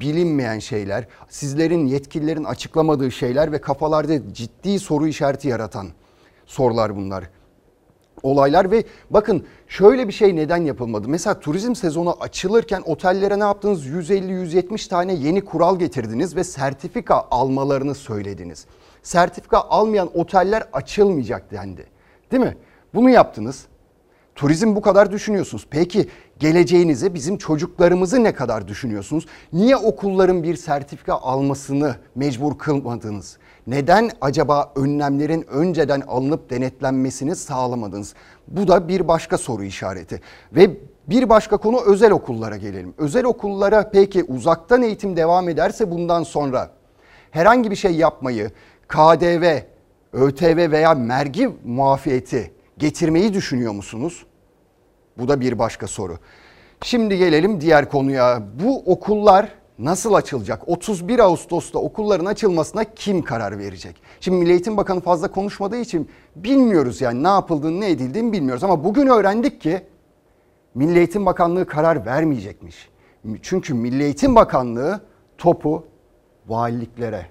[0.00, 5.88] bilinmeyen şeyler, sizlerin yetkililerin açıklamadığı şeyler ve kafalarda ciddi soru işareti yaratan
[6.46, 7.24] sorular bunlar
[8.22, 11.08] olaylar ve bakın şöyle bir şey neden yapılmadı?
[11.08, 13.86] Mesela turizm sezonu açılırken otellere ne yaptınız?
[13.86, 18.66] 150-170 tane yeni kural getirdiniz ve sertifika almalarını söylediniz.
[19.02, 21.86] Sertifika almayan oteller açılmayacak dendi.
[22.30, 22.56] Değil mi?
[22.94, 23.66] Bunu yaptınız.
[24.34, 25.66] Turizm bu kadar düşünüyorsunuz.
[25.70, 29.26] Peki geleceğinizi bizim çocuklarımızı ne kadar düşünüyorsunuz?
[29.52, 33.38] Niye okulların bir sertifika almasını mecbur kılmadınız?
[33.66, 38.14] Neden acaba önlemlerin önceden alınıp denetlenmesini sağlamadınız?
[38.48, 40.20] Bu da bir başka soru işareti.
[40.52, 40.70] Ve
[41.08, 42.94] bir başka konu özel okullara gelelim.
[42.98, 46.70] Özel okullara peki uzaktan eğitim devam ederse bundan sonra
[47.30, 48.50] herhangi bir şey yapmayı
[48.88, 49.58] KDV,
[50.12, 54.26] ÖTV veya vergi muafiyeti getirmeyi düşünüyor musunuz?
[55.18, 56.18] Bu da bir başka soru.
[56.82, 58.42] Şimdi gelelim diğer konuya.
[58.64, 60.68] Bu okullar nasıl açılacak?
[60.68, 64.02] 31 Ağustos'ta okulların açılmasına kim karar verecek?
[64.20, 68.64] Şimdi Milli Eğitim Bakanı fazla konuşmadığı için bilmiyoruz yani ne yapıldığını ne edildiğini bilmiyoruz.
[68.64, 69.86] Ama bugün öğrendik ki
[70.74, 72.88] Milli Eğitim Bakanlığı karar vermeyecekmiş.
[73.42, 75.00] Çünkü Milli Eğitim Bakanlığı
[75.38, 75.86] topu
[76.48, 77.26] valiliklere.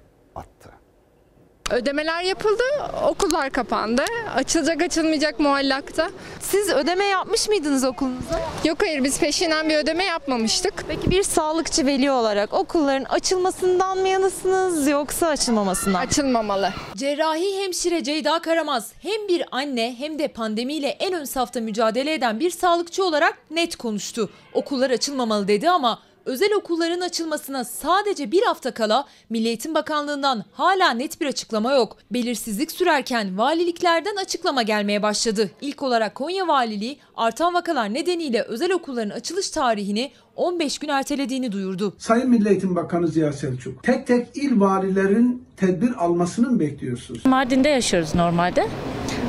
[1.71, 2.63] Ödemeler yapıldı,
[3.07, 4.03] okullar kapandı.
[4.35, 6.09] Açılacak açılmayacak muallakta.
[6.39, 8.39] Siz ödeme yapmış mıydınız okulunuza?
[8.63, 10.73] Yok hayır biz peşinden bir ödeme yapmamıştık.
[10.87, 15.99] Peki bir sağlıkçı veli olarak okulların açılmasından mı yanısınız yoksa açılmamasından?
[15.99, 16.73] Açılmamalı.
[16.95, 22.39] Cerrahi hemşire Ceyda Karamaz hem bir anne hem de pandemiyle en ön safta mücadele eden
[22.39, 24.29] bir sağlıkçı olarak net konuştu.
[24.53, 25.99] Okullar açılmamalı dedi ama
[26.31, 31.97] özel okulların açılmasına sadece bir hafta kala Milli Eğitim Bakanlığı'ndan hala net bir açıklama yok.
[32.11, 35.51] Belirsizlik sürerken valiliklerden açıklama gelmeye başladı.
[35.61, 41.93] İlk olarak Konya Valiliği artan vakalar nedeniyle özel okulların açılış tarihini 15 gün ertelediğini duyurdu.
[41.97, 47.25] Sayın Milli Eğitim Bakanı Ziya Selçuk, tek tek il valilerin tedbir almasını mı bekliyorsunuz?
[47.25, 48.67] Mardin'de yaşıyoruz normalde.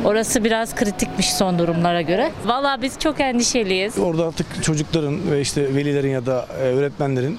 [0.05, 2.31] Orası biraz kritikmiş son durumlara göre.
[2.47, 3.99] Valla biz çok endişeliyiz.
[3.99, 7.39] Orada artık çocukların ve işte velilerin ya da e, öğretmenlerin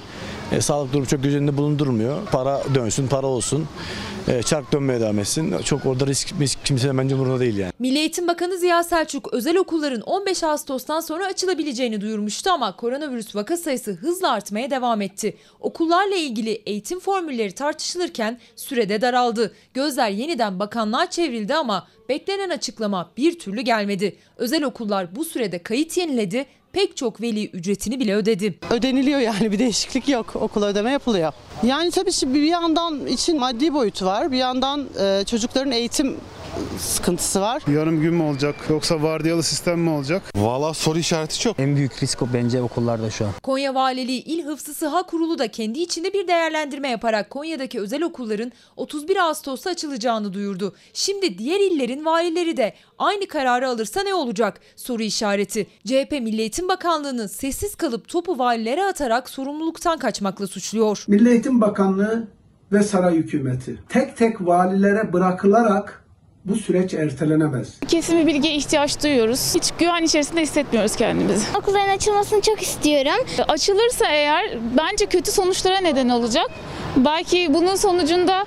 [0.52, 2.26] e, sağlık durumu çok göz önünde bulundurmuyor.
[2.32, 3.66] Para dönsün, para olsun.
[4.28, 5.54] E, çark dönmeye devam etsin.
[5.64, 7.72] Çok orada risk, risk kimsenin bence umurunda değil yani.
[7.78, 13.56] Milli Eğitim Bakanı Ziya Selçuk özel okulların 15 Ağustos'tan sonra açılabileceğini duyurmuştu ama koronavirüs vaka
[13.56, 15.36] sayısı hızla artmaya devam etti.
[15.60, 19.54] Okullarla ilgili eğitim formülleri tartışılırken sürede daraldı.
[19.74, 24.16] Gözler yeniden bakanlığa çevrildi ama beklenen açıklama bir türlü gelmedi.
[24.36, 28.54] Özel okullar bu sürede kayıt yeniledi pek çok veli ücretini bile ödedi.
[28.70, 30.36] Ödeniliyor yani bir değişiklik yok.
[30.36, 31.32] Okula ödeme yapılıyor.
[31.62, 34.32] Yani tabii şimdi bir yandan için maddi boyutu var.
[34.32, 36.16] Bir yandan e, çocukların eğitim
[36.78, 37.62] sıkıntısı var.
[37.72, 40.22] Yarım gün mü olacak yoksa vardiyalı sistem mi olacak?
[40.36, 41.60] Valla soru işareti çok.
[41.60, 43.30] En büyük risk o bence okullarda şu an.
[43.42, 48.52] Konya Valiliği İl Hıfzı Sıha Kurulu da kendi içinde bir değerlendirme yaparak Konya'daki özel okulların
[48.76, 50.74] 31 Ağustos'ta açılacağını duyurdu.
[50.92, 54.60] Şimdi diğer illerin valileri de aynı kararı alırsa ne olacak?
[54.76, 55.66] Soru işareti.
[55.86, 61.04] CHP Milli Eğitim Bakanlığı'nı sessiz kalıp topu valilere atarak sorumluluktan kaçmakla suçluyor.
[61.08, 62.28] Milli Eğitim Bakanlığı
[62.72, 66.03] ve saray hükümeti tek tek valilere bırakılarak
[66.44, 67.68] bu süreç ertelenemez.
[67.88, 69.54] Kesin bir bilgiye ihtiyaç duyuyoruz.
[69.54, 71.46] Hiç güven içerisinde hissetmiyoruz kendimizi.
[71.58, 73.26] Okulların açılmasını çok istiyorum.
[73.48, 76.50] Açılırsa eğer bence kötü sonuçlara neden olacak.
[76.96, 78.46] Belki bunun sonucunda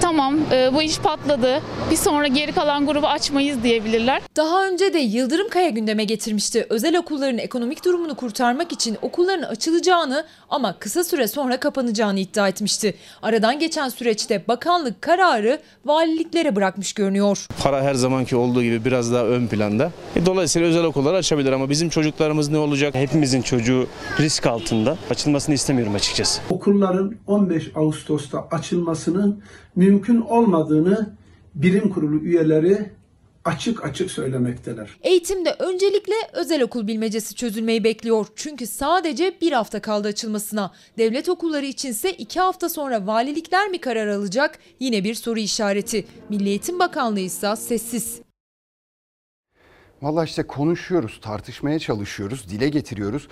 [0.00, 1.62] Tamam e, bu iş patladı.
[1.90, 4.22] Bir sonra geri kalan grubu açmayız diyebilirler.
[4.36, 6.66] Daha önce de Yıldırım Kaya gündeme getirmişti.
[6.70, 12.94] Özel okulların ekonomik durumunu kurtarmak için okulların açılacağını ama kısa süre sonra kapanacağını iddia etmişti.
[13.22, 17.46] Aradan geçen süreçte bakanlık kararı valiliklere bırakmış görünüyor.
[17.62, 19.90] Para her zamanki olduğu gibi biraz daha ön planda.
[20.16, 22.94] E, dolayısıyla özel okullar açabilir ama bizim çocuklarımız ne olacak?
[22.94, 23.86] Hepimizin çocuğu
[24.20, 24.96] risk altında.
[25.10, 26.40] Açılmasını istemiyorum açıkçası.
[26.50, 29.42] Okulların 15 Ağustos'ta açılmasının
[29.78, 31.10] mümkün olmadığını
[31.54, 32.90] bilim kurulu üyeleri
[33.44, 34.90] açık açık söylemekteler.
[35.02, 38.26] Eğitimde öncelikle özel okul bilmecesi çözülmeyi bekliyor.
[38.36, 40.72] Çünkü sadece bir hafta kaldı açılmasına.
[40.98, 44.58] Devlet okulları içinse iki hafta sonra valilikler mi karar alacak?
[44.80, 46.04] Yine bir soru işareti.
[46.28, 48.20] Milli Eğitim Bakanlığı ise sessiz.
[50.02, 53.28] Valla işte konuşuyoruz, tartışmaya çalışıyoruz, dile getiriyoruz.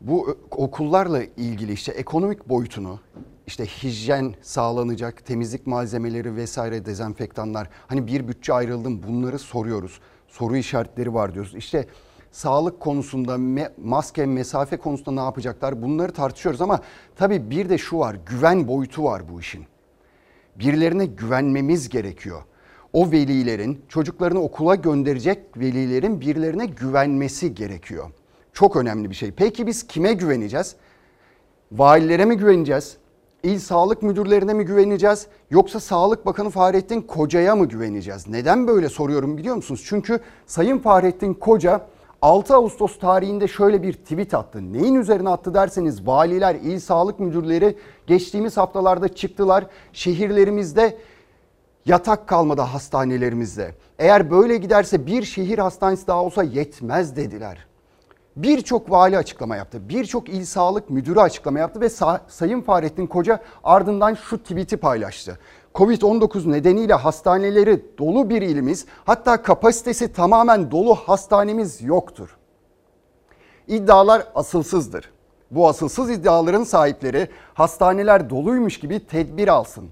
[0.00, 3.00] Bu okullarla ilgili işte ekonomik boyutunu,
[3.48, 7.68] işte hijyen sağlanacak, temizlik malzemeleri vesaire dezenfektanlar.
[7.86, 10.00] Hani bir bütçe ayrıldım bunları soruyoruz.
[10.28, 11.54] Soru işaretleri var diyoruz.
[11.54, 11.86] İşte
[12.32, 13.38] sağlık konusunda,
[13.84, 16.60] maske, mesafe konusunda ne yapacaklar bunları tartışıyoruz.
[16.60, 16.80] Ama
[17.16, 19.66] tabii bir de şu var, güven boyutu var bu işin.
[20.56, 22.42] Birilerine güvenmemiz gerekiyor.
[22.92, 28.10] O velilerin, çocuklarını okula gönderecek velilerin birilerine güvenmesi gerekiyor.
[28.52, 29.32] Çok önemli bir şey.
[29.32, 30.76] Peki biz kime güveneceğiz?
[31.72, 32.96] Valilere mi güveneceğiz?
[33.42, 35.26] İl sağlık müdürlerine mi güveneceğiz?
[35.50, 38.28] Yoksa Sağlık Bakanı Fahrettin Koca'ya mı güveneceğiz?
[38.28, 39.84] Neden böyle soruyorum biliyor musunuz?
[39.86, 41.86] Çünkü Sayın Fahrettin Koca
[42.22, 44.72] 6 Ağustos tarihinde şöyle bir tweet attı.
[44.72, 49.66] Neyin üzerine attı derseniz valiler, il sağlık müdürleri geçtiğimiz haftalarda çıktılar.
[49.92, 50.98] Şehirlerimizde
[51.86, 53.74] yatak kalmadı hastanelerimizde.
[53.98, 57.67] Eğer böyle giderse bir şehir hastanesi daha olsa yetmez dediler.
[58.38, 59.88] Birçok vali açıklama yaptı.
[59.88, 65.38] Birçok il sağlık müdürü açıklama yaptı ve Sa- Sayın Fahrettin Koca ardından şu tweet'i paylaştı.
[65.74, 72.36] Covid-19 nedeniyle hastaneleri dolu bir ilimiz hatta kapasitesi tamamen dolu hastanemiz yoktur.
[73.68, 75.10] İddialar asılsızdır.
[75.50, 79.88] Bu asılsız iddiaların sahipleri hastaneler doluymuş gibi tedbir alsın.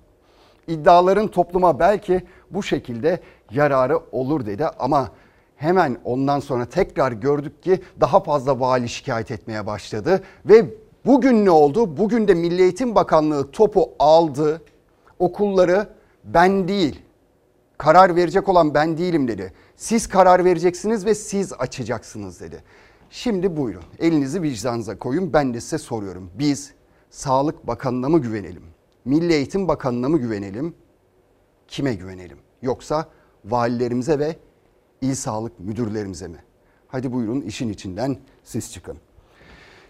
[0.67, 5.09] İddiaların topluma belki bu şekilde yararı olur dedi ama
[5.57, 10.75] hemen ondan sonra tekrar gördük ki daha fazla vali şikayet etmeye başladı ve
[11.07, 11.97] bugün ne oldu?
[11.97, 14.63] Bugün de Milli Eğitim Bakanlığı topu aldı.
[15.19, 15.89] Okulları
[16.25, 17.03] ben değil,
[17.79, 19.53] karar verecek olan ben değilim dedi.
[19.77, 22.63] Siz karar vereceksiniz ve siz açacaksınız dedi.
[23.11, 26.31] Şimdi buyurun elinizi vicdanınıza koyun ben de size soruyorum.
[26.39, 26.73] Biz
[27.11, 28.63] Sağlık Bakanlığı'na mı güvenelim?
[29.05, 30.75] Milli Eğitim Bakanlığı'na mı güvenelim?
[31.69, 32.39] Kime güvenelim?
[32.63, 33.09] Yoksa
[33.45, 34.37] valilerimize ve
[35.07, 36.39] il sağlık müdürlerimize mi?
[36.89, 38.97] Hadi buyurun işin içinden siz çıkın.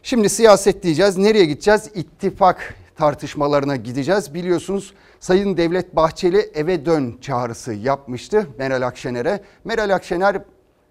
[0.02, 1.16] Şimdi siyaset diyeceğiz.
[1.16, 1.90] Nereye gideceğiz?
[1.94, 4.34] İttifak tartışmalarına gideceğiz.
[4.34, 9.40] Biliyorsunuz Sayın Devlet Bahçeli eve dön çağrısı yapmıştı Meral Akşener'e.
[9.64, 10.42] Meral Akşener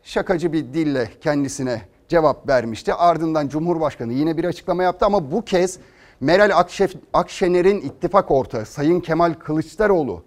[0.04, 2.94] şakacı bir dille kendisine cevap vermişti.
[2.94, 5.80] Ardından Cumhurbaşkanı yine bir açıklama yaptı ama bu kez
[6.20, 6.66] Meral
[7.14, 10.24] Akşener'in ittifak ortağı Sayın Kemal Kılıçdaroğlu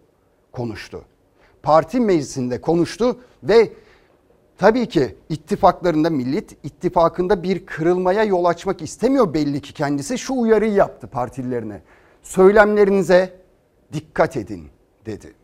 [0.52, 1.04] konuştu.
[1.62, 3.72] Parti meclisinde konuştu ve
[4.58, 10.18] tabii ki ittifaklarında Millet İttifakı'nda bir kırılmaya yol açmak istemiyor belli ki kendisi.
[10.18, 11.82] Şu uyarıyı yaptı partililerine.
[12.22, 13.40] Söylemlerinize
[13.92, 14.68] dikkat edin
[15.06, 15.34] dedi.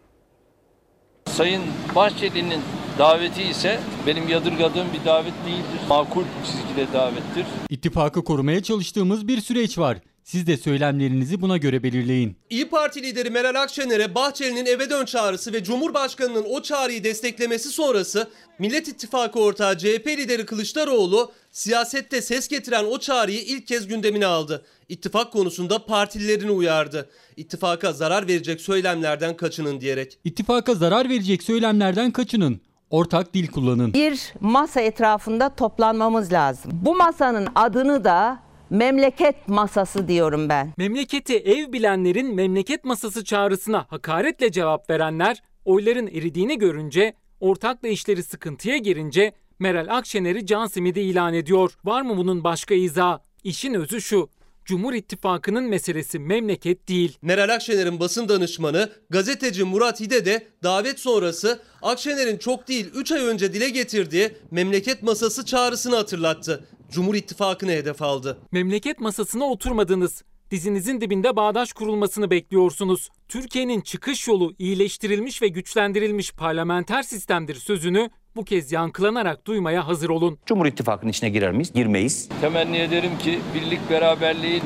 [1.26, 1.62] Sayın
[1.94, 2.60] Bahçeli'nin
[2.98, 5.80] daveti ise benim yadırgadığım bir davet değildir.
[5.88, 7.46] Makul çizgide davettir.
[7.70, 9.98] İttifakı korumaya çalıştığımız bir süreç var.
[10.24, 12.36] Siz de söylemlerinizi buna göre belirleyin.
[12.50, 18.28] İyi Parti lideri Meral Akşener'e Bahçeli'nin eve dön çağrısı ve Cumhurbaşkanı'nın o çağrıyı desteklemesi sonrası
[18.58, 24.64] Millet İttifakı ortağı CHP lideri Kılıçdaroğlu siyasette ses getiren o çağrıyı ilk kez gündemine aldı.
[24.88, 27.10] İttifak konusunda partililerini uyardı.
[27.36, 30.18] İttifaka zarar verecek söylemlerden kaçının diyerek.
[30.24, 32.60] İttifaka zarar verecek söylemlerden kaçının.
[32.90, 33.94] Ortak dil kullanın.
[33.94, 36.72] Bir masa etrafında toplanmamız lazım.
[36.74, 40.72] Bu masanın adını da memleket masası diyorum ben.
[40.76, 48.76] Memleketi ev bilenlerin memleket masası çağrısına hakaretle cevap verenler oyların eridiğini görünce ortakla işleri sıkıntıya
[48.76, 51.72] girince Meral Akşener'i can simidi ilan ediyor.
[51.84, 53.20] Var mı bunun başka izahı?
[53.44, 54.28] İşin özü şu.
[54.64, 57.18] Cumhur İttifakı'nın meselesi memleket değil.
[57.22, 63.24] Meral Akşener'in basın danışmanı gazeteci Murat Hide de davet sonrası Akşener'in çok değil 3 ay
[63.24, 66.64] önce dile getirdiği memleket masası çağrısını hatırlattı.
[66.90, 68.38] Cumhur İttifakı'nı hedef aldı.
[68.52, 70.22] Memleket masasına oturmadınız.
[70.50, 73.08] Dizinizin dibinde bağdaş kurulmasını bekliyorsunuz.
[73.28, 80.38] Türkiye'nin çıkış yolu iyileştirilmiş ve güçlendirilmiş parlamenter sistemdir sözünü bu kez yankılanarak duymaya hazır olun.
[80.46, 81.72] Cumhur İttifakı'nın içine girer miyiz?
[81.72, 82.28] Girmeyiz.
[82.40, 84.62] Temenni ederim ki birlik beraberliğin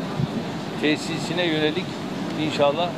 [0.80, 1.84] tesisine yönelik
[2.42, 2.90] inşallah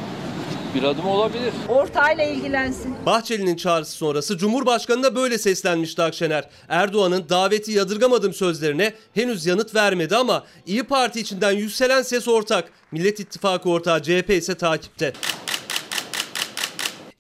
[0.75, 1.53] bir adım olabilir.
[1.69, 2.95] Ortağıyla ilgilensin.
[3.07, 6.49] Bahçeli'nin çağrısı sonrası Cumhurbaşkanı'na böyle seslenmişti Akşener.
[6.69, 12.73] Erdoğan'ın daveti yadırgamadım sözlerine henüz yanıt vermedi ama İyi Parti içinden yükselen ses ortak.
[12.93, 15.13] Millet İttifakı ortağı CHP ise takipte.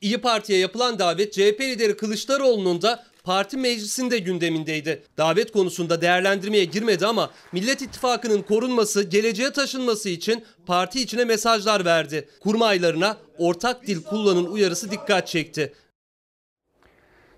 [0.00, 5.02] İyi Parti'ye yapılan davet CHP lideri Kılıçdaroğlu'nun da parti meclisinde gündemindeydi.
[5.18, 12.28] Davet konusunda değerlendirmeye girmedi ama Millet İttifakı'nın korunması, geleceğe taşınması için parti içine mesajlar verdi.
[12.40, 15.72] Kurmaylarına ortak dil kullanın uyarısı dikkat çekti.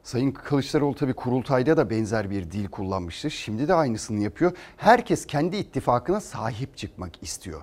[0.03, 3.31] Sayın Kılıçdaroğlu tabii kurultayda da benzer bir dil kullanmıştı.
[3.31, 4.53] Şimdi de aynısını yapıyor.
[4.77, 7.63] Herkes kendi ittifakına sahip çıkmak istiyor.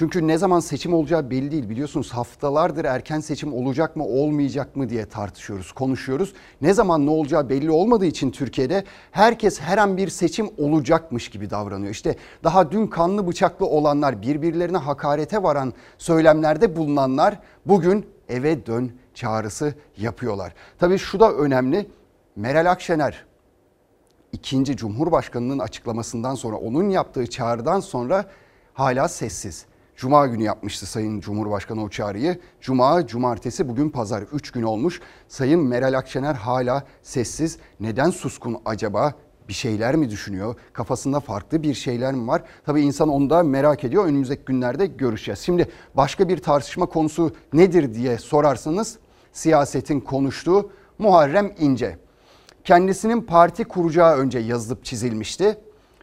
[0.00, 4.88] Çünkü ne zaman seçim olacağı belli değil biliyorsunuz haftalardır erken seçim olacak mı olmayacak mı
[4.88, 6.32] diye tartışıyoruz, konuşuyoruz.
[6.60, 11.50] Ne zaman ne olacağı belli olmadığı için Türkiye'de herkes her an bir seçim olacakmış gibi
[11.50, 11.92] davranıyor.
[11.92, 19.74] İşte daha dün kanlı bıçaklı olanlar, birbirlerine hakarete varan söylemlerde bulunanlar bugün eve dön çağrısı
[19.96, 20.54] yapıyorlar.
[20.78, 21.90] Tabii şu da önemli.
[22.36, 23.24] Meral Akşener
[24.32, 28.24] ikinci Cumhurbaşkanı'nın açıklamasından sonra onun yaptığı çağrıdan sonra
[28.74, 29.69] hala sessiz.
[30.00, 32.38] Cuma günü yapmıştı Sayın Cumhurbaşkanı o çağrıyı.
[32.60, 35.00] Cuma, cumartesi, bugün pazar 3 gün olmuş.
[35.28, 37.58] Sayın Meral Akşener hala sessiz.
[37.80, 39.14] Neden suskun acaba?
[39.48, 40.54] Bir şeyler mi düşünüyor?
[40.72, 42.42] Kafasında farklı bir şeyler mi var?
[42.66, 44.04] Tabii insan onu da merak ediyor.
[44.04, 45.38] Önümüzdeki günlerde görüşeceğiz.
[45.38, 48.98] Şimdi başka bir tartışma konusu nedir diye sorarsanız
[49.32, 51.98] siyasetin konuştuğu Muharrem İnce.
[52.64, 55.58] Kendisinin parti kuracağı önce yazılıp çizilmişti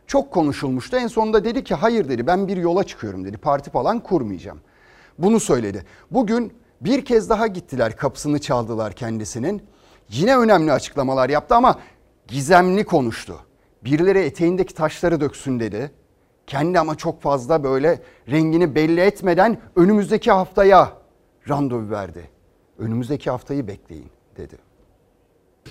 [0.08, 0.98] çok konuşulmuştu.
[0.98, 3.38] En sonunda dedi ki hayır dedi ben bir yola çıkıyorum dedi.
[3.38, 4.60] Parti falan kurmayacağım.
[5.18, 5.86] Bunu söyledi.
[6.12, 9.62] Bugün bir kez daha gittiler kapısını çaldılar kendisinin.
[10.10, 11.80] Yine önemli açıklamalar yaptı ama
[12.28, 13.40] gizemli konuştu.
[13.84, 15.92] Birileri eteğindeki taşları döksün dedi.
[16.48, 20.94] Kendi ama çok fazla böyle rengini belli etmeden önümüzdeki haftaya
[21.50, 22.30] randevu verdi.
[22.78, 24.67] Önümüzdeki haftayı bekleyin dedi.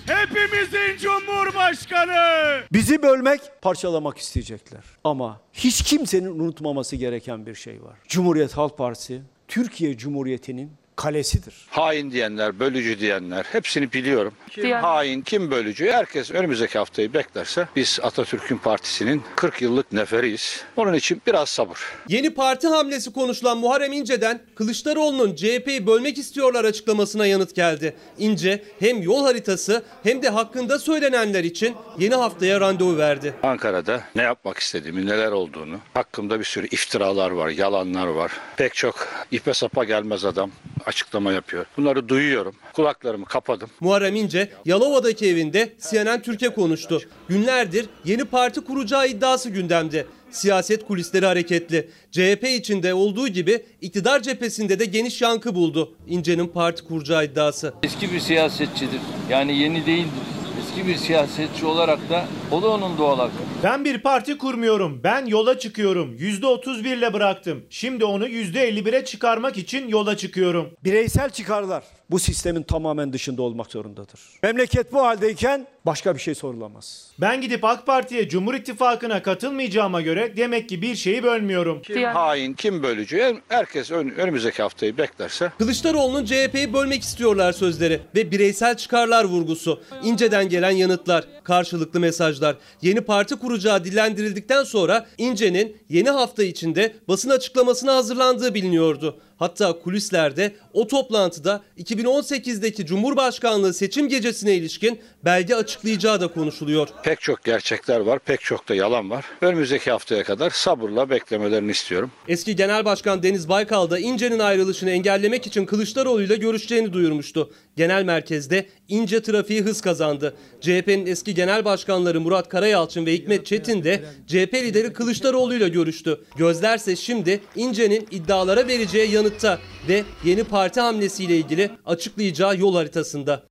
[0.05, 2.61] Hepimizin Cumhurbaşkanı.
[2.73, 4.83] Bizi bölmek, parçalamak isteyecekler.
[5.03, 7.95] Ama hiç kimsenin unutmaması gereken bir şey var.
[8.07, 11.53] Cumhuriyet Halk Partisi, Türkiye Cumhuriyeti'nin kalesidir.
[11.69, 14.33] Hain diyenler, bölücü diyenler hepsini biliyorum.
[14.49, 20.61] Kim Diyen- hain, kim bölücü herkes önümüzdeki haftayı beklerse biz Atatürk'ün partisinin 40 yıllık neferiyiz.
[20.77, 21.79] Onun için biraz sabır.
[22.07, 27.95] Yeni parti hamlesi konuşulan Muharrem İnce'den Kılıçdaroğlu'nun CHP'yi bölmek istiyorlar açıklamasına yanıt geldi.
[28.17, 33.33] İnce hem yol haritası hem de hakkında söylenenler için yeni haftaya randevu verdi.
[33.43, 38.31] Ankara'da ne yapmak istediğimi, neler olduğunu, hakkımda bir sürü iftiralar var, yalanlar var.
[38.57, 40.51] Pek çok ipe sapa gelmez adam
[40.87, 41.65] açıklama yapıyor.
[41.77, 42.55] Bunları duyuyorum.
[42.73, 43.69] Kulaklarımı kapadım.
[43.79, 47.01] Muharrem İnce Yalova'daki evinde CNN Türkiye konuştu.
[47.27, 50.05] Günlerdir yeni parti kuracağı iddiası gündemde.
[50.31, 51.89] Siyaset kulisleri hareketli.
[52.11, 55.95] CHP içinde olduğu gibi iktidar cephesinde de geniş yankı buldu.
[56.07, 57.73] İnce'nin parti kuracağı iddiası.
[57.83, 58.99] Eski bir siyasetçidir.
[59.29, 60.36] Yani yeni değildir.
[60.77, 63.33] Eski bir siyasetçi olarak da o da onun doğal hakkı.
[63.63, 65.01] Ben bir parti kurmuyorum.
[65.03, 66.15] Ben yola çıkıyorum.
[66.17, 67.65] %31 ile bıraktım.
[67.69, 70.69] Şimdi onu %51'e çıkarmak için yola çıkıyorum.
[70.83, 74.19] Bireysel çıkarlar bu sistemin tamamen dışında olmak zorundadır.
[74.43, 77.07] Memleket bu haldeyken başka bir şey sorulamaz.
[77.21, 81.81] Ben gidip AK Parti'ye Cumhur İttifakı'na katılmayacağıma göre demek ki bir şeyi bölmüyorum.
[81.81, 88.31] Kim hain, kim bölücü herkes ön- önümüzdeki haftayı beklerse Kılıçdaroğlu'nun CHP'yi bölmek istiyorlar sözleri ve
[88.31, 89.81] bireysel çıkarlar vurgusu.
[90.03, 92.55] İnce'den gelen yanıtlar, karşılıklı mesajlar.
[92.81, 99.17] Yeni parti kuracağı dillendirildikten sonra İnce'nin yeni hafta içinde basın açıklamasına hazırlandığı biliniyordu.
[99.37, 106.87] Hatta kulislerde o toplantıda 2018'deki Cumhurbaşkanlığı seçim gecesine ilişkin belge açıklayacağı da konuşuluyor.
[107.03, 109.25] pek çok gerçekler var, pek çok da yalan var.
[109.41, 112.11] Önümüzdeki haftaya kadar sabırla beklemelerini istiyorum.
[112.27, 117.51] Eski Genel Başkan Deniz Baykal da İnce'nin ayrılışını engellemek için Kılıçdaroğlu ile görüşeceğini duyurmuştu.
[117.77, 120.33] Genel merkezde İnce trafiği hız kazandı.
[120.61, 126.21] CHP'nin eski genel başkanları Murat Karayalçın ve Hikmet Çetin de CHP lideri Kılıçdaroğlu ile görüştü.
[126.37, 133.46] Gözlerse şimdi İnce'nin iddialara vereceği yanıtta ve yeni parti hamlesiyle ilgili açıklayacağı yol haritasında.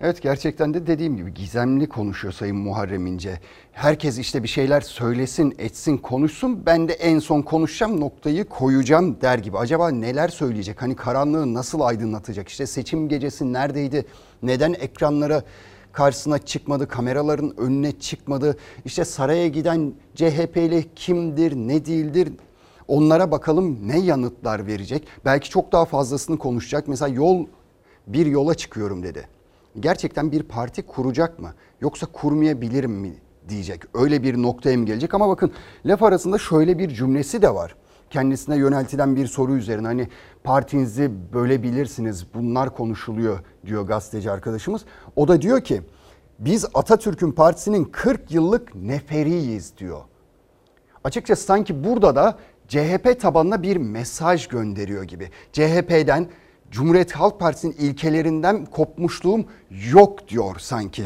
[0.00, 3.40] Evet gerçekten de dediğim gibi gizemli konuşuyor Sayın Muharrem İnce.
[3.72, 6.66] Herkes işte bir şeyler söylesin, etsin, konuşsun.
[6.66, 9.58] Ben de en son konuşacağım, noktayı koyacağım der gibi.
[9.58, 10.82] Acaba neler söyleyecek?
[10.82, 12.48] Hani karanlığı nasıl aydınlatacak?
[12.48, 14.06] İşte seçim gecesi neredeydi?
[14.42, 15.42] Neden ekranlara
[15.92, 18.56] karşısına çıkmadı, kameraların önüne çıkmadı?
[18.84, 22.32] İşte saraya giden CHP'li kimdir, ne değildir?
[22.88, 25.06] Onlara bakalım ne yanıtlar verecek?
[25.24, 26.88] Belki çok daha fazlasını konuşacak.
[26.88, 27.46] Mesela yol
[28.06, 29.35] bir yola çıkıyorum dedi
[29.80, 31.54] gerçekten bir parti kuracak mı?
[31.80, 33.14] Yoksa kurmayabilirim mi
[33.48, 33.82] diyecek.
[33.94, 35.14] Öyle bir noktaya mı gelecek?
[35.14, 35.52] Ama bakın
[35.86, 37.76] laf arasında şöyle bir cümlesi de var.
[38.10, 40.08] kendisine yöneltilen bir soru üzerine hani
[40.44, 44.84] partinizi bölebilirsiniz bunlar konuşuluyor diyor gazeteci arkadaşımız.
[45.16, 45.82] O da diyor ki
[46.38, 50.00] biz Atatürk'ün partisinin 40 yıllık neferiyiz diyor.
[51.04, 55.30] Açıkçası sanki burada da CHP tabanına bir mesaj gönderiyor gibi.
[55.52, 56.28] CHP'den
[56.70, 59.44] Cumhuriyet Halk Partisi'nin ilkelerinden kopmuşluğum
[59.90, 61.04] yok diyor sanki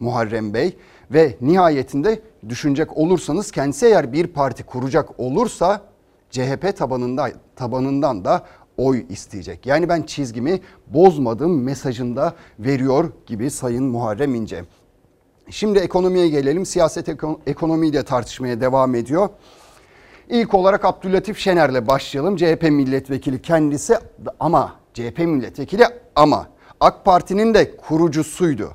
[0.00, 0.76] Muharrem Bey.
[1.10, 5.82] Ve nihayetinde düşünecek olursanız kendisi eğer bir parti kuracak olursa
[6.30, 9.66] CHP tabanında tabanından da oy isteyecek.
[9.66, 14.64] Yani ben çizgimi bozmadım mesajında veriyor gibi Sayın Muharrem İnce.
[15.50, 16.66] Şimdi ekonomiye gelelim.
[16.66, 17.08] Siyaset
[17.46, 19.28] ekonomiyi de tartışmaya devam ediyor.
[20.28, 22.36] İlk olarak Abdülatif Şener'le başlayalım.
[22.36, 23.94] CHP milletvekili kendisi
[24.40, 25.84] ama CHP milletvekili
[26.14, 26.46] ama
[26.80, 28.70] AK Parti'nin de kurucusuydu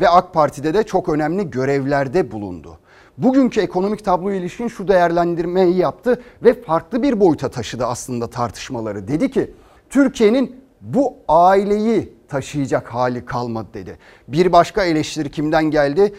[0.00, 2.78] ve AK Parti'de de çok önemli görevlerde bulundu.
[3.18, 9.08] Bugünkü ekonomik tabloya ilişkin şu değerlendirmeyi yaptı ve farklı bir boyuta taşıdı aslında tartışmaları.
[9.08, 9.54] Dedi ki
[9.90, 13.98] Türkiye'nin bu aileyi taşıyacak hali kalmadı dedi.
[14.28, 16.14] Bir başka eleştiri kimden geldi?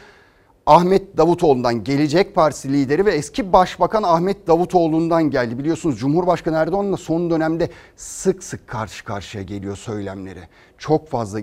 [0.66, 5.60] Ahmet Davutoğlu'ndan Gelecek Partisi lideri ve eski Başbakan Ahmet Davutoğlu'ndan geldi.
[5.60, 10.40] Biliyorsunuz Cumhurbaşkanı Erdoğan'la son dönemde sık sık karşı karşıya geliyor söylemleri.
[10.78, 11.40] Çok fazla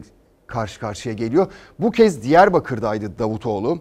[0.46, 1.52] karşı karşıya geliyor.
[1.78, 3.78] Bu kez Diyarbakır'daydı Davutoğlu.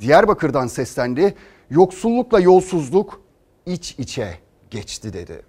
[0.00, 1.34] Diyarbakır'dan seslendi.
[1.70, 3.20] Yoksullukla yolsuzluk
[3.66, 4.38] iç içe
[4.70, 5.42] geçti dedi.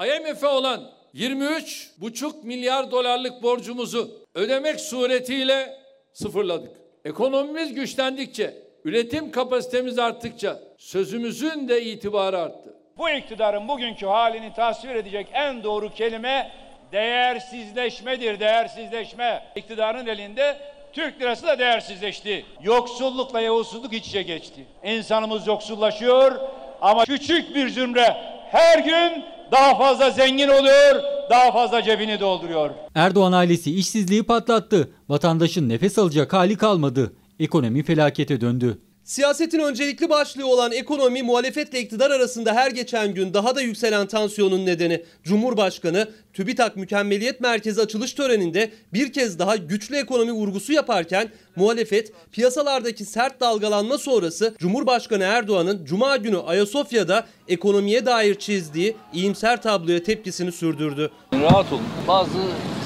[0.00, 5.76] IMF'e olan 23,5 milyar dolarlık borcumuzu ödemek suretiyle
[6.12, 6.85] sıfırladık.
[7.06, 8.54] Ekonomimiz güçlendikçe,
[8.84, 12.74] üretim kapasitemiz arttıkça sözümüzün de itibarı arttı.
[12.98, 16.50] Bu iktidarın bugünkü halini tasvir edecek en doğru kelime
[16.92, 19.42] değersizleşmedir, değersizleşme.
[19.56, 20.56] İktidarın elinde
[20.92, 22.44] Türk lirası da değersizleşti.
[22.62, 24.66] Yoksullukla yolsuzluk iç içe geçti.
[24.84, 26.40] İnsanımız yoksullaşıyor
[26.80, 28.16] ama küçük bir zümre
[28.50, 32.70] her gün daha fazla zengin oluyor, daha fazla cebini dolduruyor.
[32.94, 34.90] Erdoğan ailesi işsizliği patlattı.
[35.08, 37.12] Vatandaşın nefes alacak hali kalmadı.
[37.40, 38.78] Ekonomi felakete döndü.
[39.04, 44.66] Siyasetin öncelikli başlığı olan ekonomi muhalefetle iktidar arasında her geçen gün daha da yükselen tansiyonun
[44.66, 45.04] nedeni.
[45.22, 53.04] Cumhurbaşkanı TÜBİTAK Mükemmeliyet Merkezi açılış töreninde bir kez daha güçlü ekonomi vurgusu yaparken muhalefet piyasalardaki
[53.04, 61.10] sert dalgalanma sonrası Cumhurbaşkanı Erdoğan'ın Cuma günü Ayasofya'da ekonomiye dair çizdiği iyimser tabloya tepkisini sürdürdü.
[61.32, 61.82] Rahat olun.
[62.08, 62.38] Bazı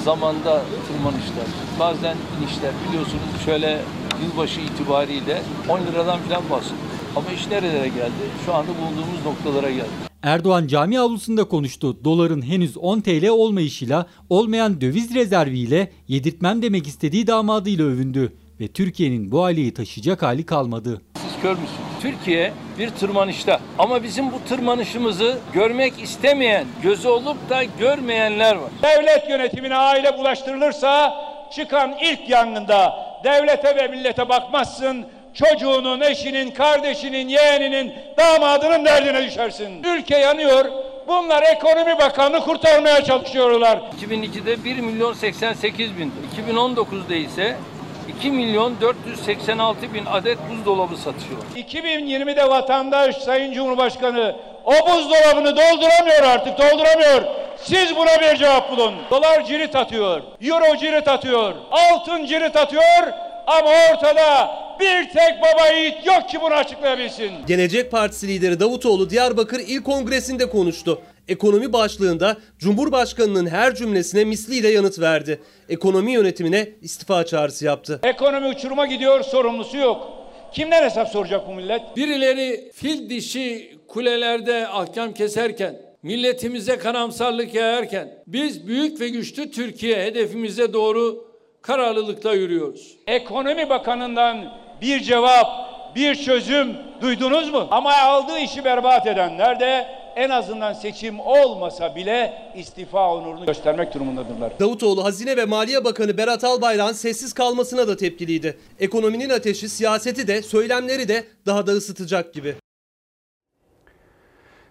[0.05, 1.47] zamanda tırmanışlar,
[1.79, 3.81] bazen inişler biliyorsunuz şöyle
[4.23, 6.79] yılbaşı itibariyle 10 liradan falan bahsediyor.
[7.15, 8.23] Ama iş nerelere geldi?
[8.45, 10.10] Şu anda bulunduğumuz noktalara geldi.
[10.23, 12.03] Erdoğan cami avlusunda konuştu.
[12.03, 18.33] Doların henüz 10 TL olmayışıyla olmayan döviz rezerviyle yedirtmem demek istediği damadıyla övündü.
[18.59, 21.01] Ve Türkiye'nin bu aileyi taşıyacak hali kalmadı.
[21.15, 21.71] Siz kör müsünüz?
[22.01, 28.71] Türkiye bir tırmanışta ama bizim bu tırmanışımızı görmek istemeyen, gözü olup da görmeyenler var.
[28.83, 31.13] Devlet yönetimine aile bulaştırılırsa
[31.55, 32.93] çıkan ilk yangında
[33.23, 35.05] devlete ve millete bakmazsın.
[35.33, 39.83] Çocuğunun, eşinin, kardeşinin, yeğeninin, damadının derdine düşersin.
[39.83, 40.65] Ülke yanıyor.
[41.07, 43.79] Bunlar ekonomi bakanını kurtarmaya çalışıyorlar.
[44.01, 47.55] 2002'de 1 milyon 88 bin, 2019'da ise
[48.17, 51.41] 2 milyon 486 bin adet buzdolabı satıyor.
[51.55, 57.23] 2020'de vatandaş Sayın Cumhurbaşkanı o buzdolabını dolduramıyor artık dolduramıyor.
[57.57, 58.93] Siz buna bir cevap bulun.
[59.11, 63.13] Dolar cirit atıyor, euro cirit atıyor, altın cirit atıyor
[63.59, 67.31] ama ortada bir tek baba yiğit yok ki bunu açıklayabilsin.
[67.47, 71.01] Gelecek Partisi lideri Davutoğlu Diyarbakır İl Kongresi'nde konuştu.
[71.27, 75.41] Ekonomi başlığında Cumhurbaşkanı'nın her cümlesine misliyle yanıt verdi.
[75.69, 77.99] Ekonomi yönetimine istifa çağrısı yaptı.
[78.03, 80.11] Ekonomi uçuruma gidiyor sorumlusu yok.
[80.53, 81.81] Kimden hesap soracak bu millet?
[81.97, 90.73] Birileri fil dişi kulelerde ahkam keserken, milletimize karamsarlık yayarken biz büyük ve güçlü Türkiye hedefimize
[90.73, 91.30] doğru
[91.61, 92.97] kararlılıkla yürüyoruz.
[93.07, 95.47] Ekonomi Bakanı'ndan bir cevap,
[95.95, 97.67] bir çözüm duydunuz mu?
[97.71, 104.59] Ama aldığı işi berbat edenler de en azından seçim olmasa bile istifa onurunu göstermek durumundadırlar.
[104.59, 108.57] Davutoğlu Hazine ve Maliye Bakanı Berat Albayrak'ın sessiz kalmasına da tepkiliydi.
[108.79, 112.55] Ekonominin ateşi siyaseti de söylemleri de daha da ısıtacak gibi.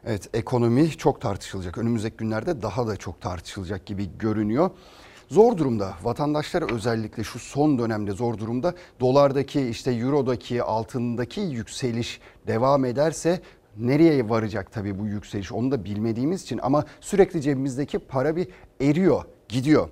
[0.07, 1.78] Evet ekonomi çok tartışılacak.
[1.78, 4.70] Önümüzdeki günlerde daha da çok tartışılacak gibi görünüyor.
[5.31, 5.95] Zor durumda.
[6.03, 8.74] Vatandaşlar özellikle şu son dönemde zor durumda.
[9.01, 13.41] Dolardaki işte eurodaki altındaki yükseliş devam ederse
[13.76, 15.53] nereye varacak tabii bu yükseliş?
[15.53, 18.49] Onu da bilmediğimiz için ama sürekli cebimizdeki para bir
[18.81, 19.89] eriyor gidiyor.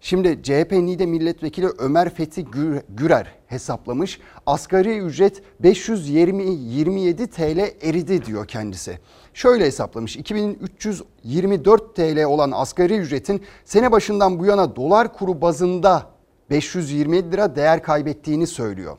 [0.00, 4.20] Şimdi CHP NİDE milletvekili Ömer Fethi Gür- Gürer hesaplamış.
[4.46, 8.98] Asgari ücret 520-27 TL eridi diyor kendisi.
[9.34, 16.06] Şöyle hesaplamış 2324 TL olan asgari ücretin sene başından bu yana dolar kuru bazında
[16.50, 18.98] 527 lira değer kaybettiğini söylüyor.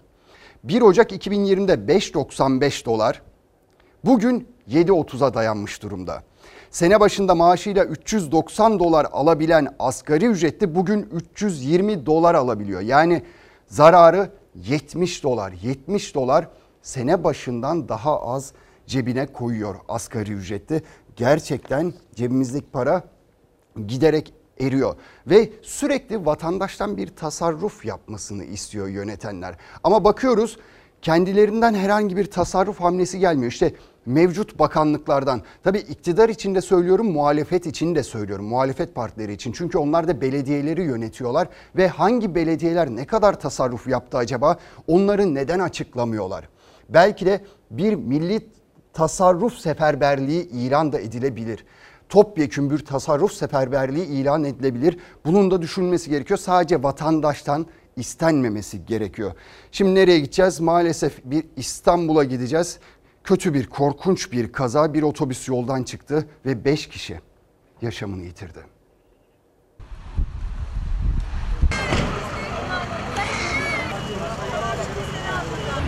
[0.64, 3.22] 1 Ocak 2020'de 5.95 dolar,
[4.06, 6.24] bugün 7.30'a dayanmış durumda.
[6.72, 12.82] Sene başında maaşıyla 390 dolar alabilen asgari ücretli bugün 320 dolar alabiliyor.
[12.82, 13.24] Yani
[13.68, 15.54] zararı 70 dolar.
[15.62, 16.48] 70 dolar
[16.82, 18.54] sene başından daha az
[18.86, 20.84] cebine koyuyor asgari ücretli.
[21.16, 23.04] Gerçekten cebimizdeki para
[23.88, 24.96] giderek eriyor
[25.28, 29.56] ve sürekli vatandaştan bir tasarruf yapmasını istiyor yönetenler.
[29.84, 30.58] Ama bakıyoruz
[31.02, 33.52] kendilerinden herhangi bir tasarruf hamlesi gelmiyor.
[33.52, 33.74] İşte
[34.10, 39.78] mevcut bakanlıklardan tabii iktidar için de söylüyorum muhalefet için de söylüyorum muhalefet partileri için çünkü
[39.78, 44.58] onlar da belediyeleri yönetiyorlar ve hangi belediyeler ne kadar tasarruf yaptı acaba
[44.88, 46.50] onları neden açıklamıyorlar?
[46.90, 47.42] Belki de
[47.72, 48.48] bir milli
[48.94, 51.66] tasarruf seferberliği ilan da edilebilir
[52.10, 54.98] topyekün bir tasarruf seferberliği ilan edilebilir.
[55.26, 56.40] Bunun da düşünülmesi gerekiyor.
[56.40, 59.32] Sadece vatandaştan istenmemesi gerekiyor.
[59.72, 60.60] Şimdi nereye gideceğiz?
[60.60, 62.80] Maalesef bir İstanbul'a gideceğiz.
[63.24, 64.94] Kötü bir, korkunç bir kaza.
[64.94, 67.20] Bir otobüs yoldan çıktı ve 5 kişi
[67.82, 68.60] yaşamını yitirdi.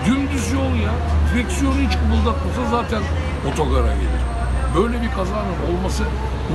[0.05, 0.93] Dümdüz yol ya.
[1.33, 3.03] Direksiyonu hiç kımıldatmasa zaten
[3.51, 4.40] otogara gelir.
[4.77, 6.03] Böyle bir kazanın olması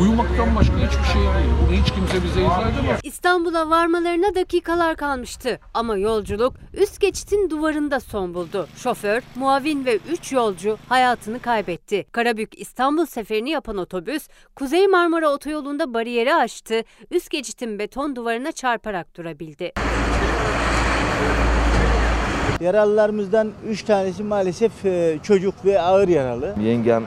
[0.01, 1.53] uyumaktan başka hiçbir şey değil.
[1.63, 3.01] Bunu hiç kimse bize izah edemez.
[3.03, 8.69] İstanbul'a varmalarına dakikalar kalmıştı ama yolculuk üst geçitin duvarında son buldu.
[8.77, 12.07] Şoför, muavin ve 3 yolcu hayatını kaybetti.
[12.13, 19.17] Karabük İstanbul seferini yapan otobüs Kuzey Marmara Otoyolu'nda bariyeri aştı, üst geçitin beton duvarına çarparak
[19.17, 19.73] durabildi.
[22.61, 26.55] Yaralılarımızdan 3 tanesi maalesef e, çocuk ve ağır yaralı.
[26.63, 27.05] Yengem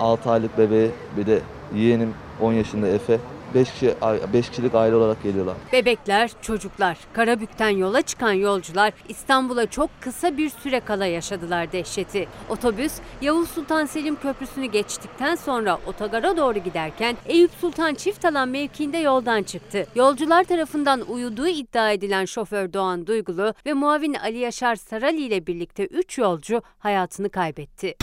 [0.00, 1.40] 6 aylık bebeği bir de
[1.74, 3.18] yeğenim 10 yaşında Efe.
[3.54, 3.94] 5 kişi
[4.32, 5.54] 5 kişilik aile olarak geliyorlar.
[5.72, 12.28] Bebekler, çocuklar, Karabük'ten yola çıkan yolcular İstanbul'a çok kısa bir süre kala yaşadılar dehşeti.
[12.48, 12.92] Otobüs
[13.22, 19.86] Yavuz Sultan Selim Köprüsü'nü geçtikten sonra otogara doğru giderken Eyüp Sultan Çiftalan mevkiinde yoldan çıktı.
[19.94, 25.86] Yolcular tarafından uyuduğu iddia edilen şoför Doğan Duygulu ve muavin Ali Yaşar Sarali ile birlikte
[25.86, 27.94] 3 yolcu hayatını kaybetti.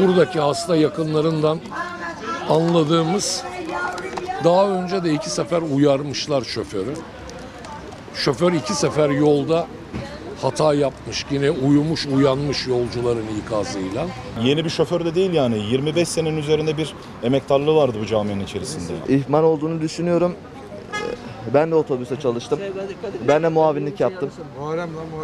[0.00, 1.58] Buradaki hasta yakınlarından
[2.48, 3.44] anladığımız
[4.44, 6.94] daha önce de iki sefer uyarmışlar şoförü.
[8.14, 9.66] Şoför iki sefer yolda
[10.42, 11.26] hata yapmış.
[11.30, 14.06] Yine uyumuş uyanmış yolcuların ikazıyla.
[14.44, 18.92] Yeni bir şoför de değil yani 25 senenin üzerinde bir emektarlığı vardı bu caminin içerisinde.
[19.08, 20.34] İhmal olduğunu düşünüyorum.
[21.54, 22.60] Ben de otobüste çalıştım.
[23.28, 24.30] Ben de muavinlik yaptım.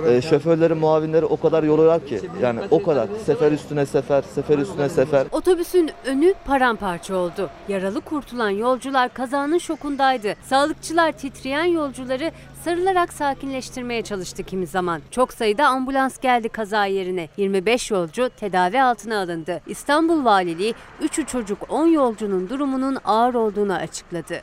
[0.08, 4.88] Ee, şoförlerin muavinleri o kadar yoruyor ki yani o kadar sefer üstüne sefer, sefer üstüne
[4.88, 5.26] sefer.
[5.32, 7.50] Otobüsün önü paramparça oldu.
[7.68, 10.34] Yaralı kurtulan yolcular kazanın şokundaydı.
[10.46, 12.30] Sağlıkçılar titreyen yolcuları
[12.64, 15.00] sarılarak sakinleştirmeye çalıştı kimi zaman.
[15.10, 17.28] Çok sayıda ambulans geldi kaza yerine.
[17.36, 19.60] 25 yolcu tedavi altına alındı.
[19.66, 24.42] İstanbul Valiliği 3'ü çocuk 10 yolcunun durumunun ağır olduğunu açıkladı.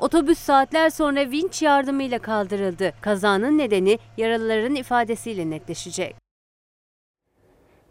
[0.00, 2.92] Otobüs saatler sonra vinç yardımıyla kaldırıldı.
[3.00, 6.16] Kazanın nedeni yaralıların ifadesiyle netleşecek.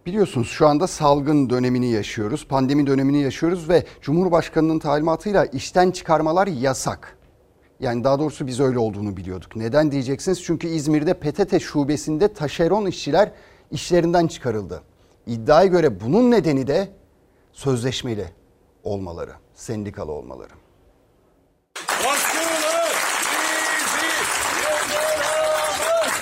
[0.06, 7.18] Biliyorsunuz şu anda salgın dönemini yaşıyoruz, pandemi dönemini yaşıyoruz ve Cumhurbaşkanı'nın talimatıyla işten çıkarmalar yasak.
[7.80, 9.55] Yani daha doğrusu biz öyle olduğunu biliyorduk.
[9.55, 10.43] Neden diyeceksiniz?
[10.43, 13.32] Çünkü İzmir'de PTT şubesinde taşeron işçiler
[13.71, 14.84] işlerinden çıkarıldı.
[15.27, 16.88] İddiaya göre bunun nedeni de
[17.53, 18.25] sözleşmeli
[18.84, 20.53] olmaları, sendikalı olmaları.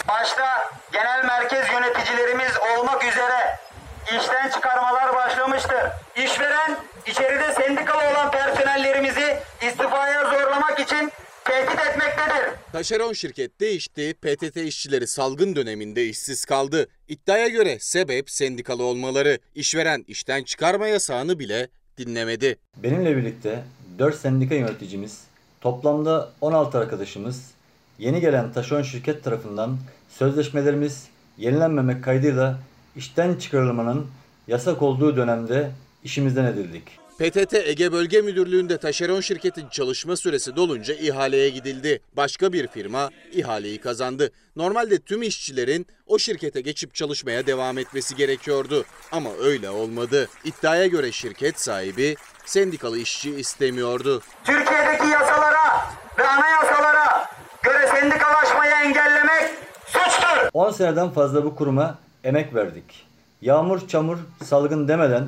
[0.07, 0.45] Başta
[0.91, 3.57] genel merkez yöneticilerimiz olmak üzere
[4.05, 5.83] işten çıkarmalar başlamıştır.
[6.15, 11.11] İşveren içeride sendikalı olan personellerimizi istifaya zorlamak için
[11.47, 12.53] tehdit etmektedir.
[12.71, 16.87] Taşeron şirket değişti, PTT işçileri salgın döneminde işsiz kaldı.
[17.07, 19.39] İddiaya göre sebep sendikalı olmaları.
[19.55, 21.67] İşveren işten çıkarma yasağını bile
[21.97, 22.57] dinlemedi.
[22.77, 23.63] Benimle birlikte
[23.99, 25.21] 4 sendika yöneticimiz,
[25.61, 27.51] toplamda 16 arkadaşımız,
[27.99, 29.77] yeni gelen taşeron şirket tarafından
[30.09, 32.59] sözleşmelerimiz yenilenmemek kaydıyla
[32.95, 34.07] işten çıkarılmanın
[34.47, 35.71] yasak olduğu dönemde
[36.03, 36.83] işimizden edildik.
[37.19, 42.01] PTT Ege Bölge Müdürlüğü'nde taşeron şirketin çalışma süresi dolunca ihaleye gidildi.
[42.13, 44.31] Başka bir firma ihaleyi kazandı.
[44.55, 48.85] Normalde tüm işçilerin o şirkete geçip çalışmaya devam etmesi gerekiyordu.
[49.11, 50.27] Ama öyle olmadı.
[50.45, 52.15] İddiaya göre şirket sahibi
[52.45, 54.21] sendikalı işçi istemiyordu.
[54.43, 55.87] Türkiye'deki yasalara
[56.17, 57.29] ve anayasalara
[57.63, 59.49] göre sendikalaşmayı engellemek
[59.85, 60.49] suçtur.
[60.53, 63.07] 10 seneden fazla bu kuruma emek verdik.
[63.41, 65.27] Yağmur, çamur, salgın demeden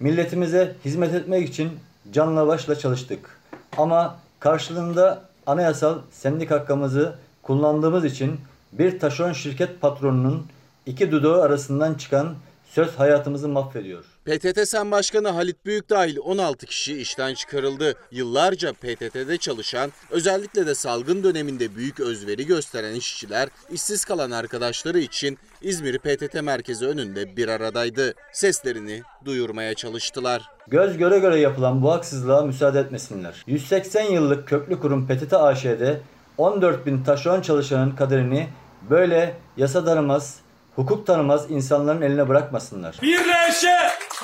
[0.00, 1.70] milletimize hizmet etmek için
[2.12, 3.38] canla başla çalıştık.
[3.76, 8.40] Ama karşılığında anayasal sendik hakkımızı kullandığımız için
[8.72, 10.46] bir taşeron şirket patronunun
[10.86, 12.34] iki dudağı arasından çıkan
[12.70, 14.04] söz hayatımızı mahvediyor.
[14.30, 17.94] PTT Sen Başkanı Halit Büyük dahil 16 kişi işten çıkarıldı.
[18.10, 25.38] Yıllarca PTT'de çalışan, özellikle de salgın döneminde büyük özveri gösteren işçiler, işsiz kalan arkadaşları için
[25.62, 28.14] İzmir PTT merkezi önünde bir aradaydı.
[28.32, 30.42] Seslerini duyurmaya çalıştılar.
[30.68, 33.44] Göz göre göre yapılan bu haksızlığa müsaade etmesinler.
[33.46, 36.00] 180 yıllık köklü kurum PTT AŞ'de
[36.38, 38.48] 14 bin taşeron çalışanın kaderini
[38.90, 40.36] böyle yasa tanımaz,
[40.76, 42.98] hukuk tanımaz insanların eline bırakmasınlar.
[43.02, 43.76] Birleşe,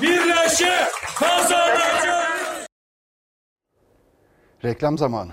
[0.03, 0.89] birleşe
[1.19, 2.67] kazanacağız.
[4.65, 5.31] Reklam zamanı.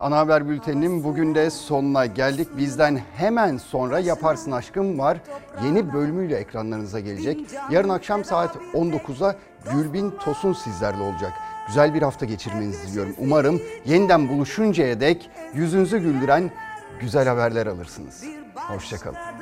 [0.00, 2.48] Ana haber bülteninin bugün de sonuna geldik.
[2.56, 5.18] Bizden hemen sonra Yaparsın Aşkım var.
[5.64, 7.40] Yeni bölümüyle ekranlarınıza gelecek.
[7.70, 9.36] Yarın akşam saat 19'a
[9.72, 11.32] Gülbin Tosun sizlerle olacak.
[11.66, 13.14] Güzel bir hafta geçirmenizi diliyorum.
[13.18, 16.50] Umarım yeniden buluşuncaya dek yüzünüzü güldüren
[17.00, 18.24] güzel haberler alırsınız.
[18.54, 19.39] Hoşçakalın.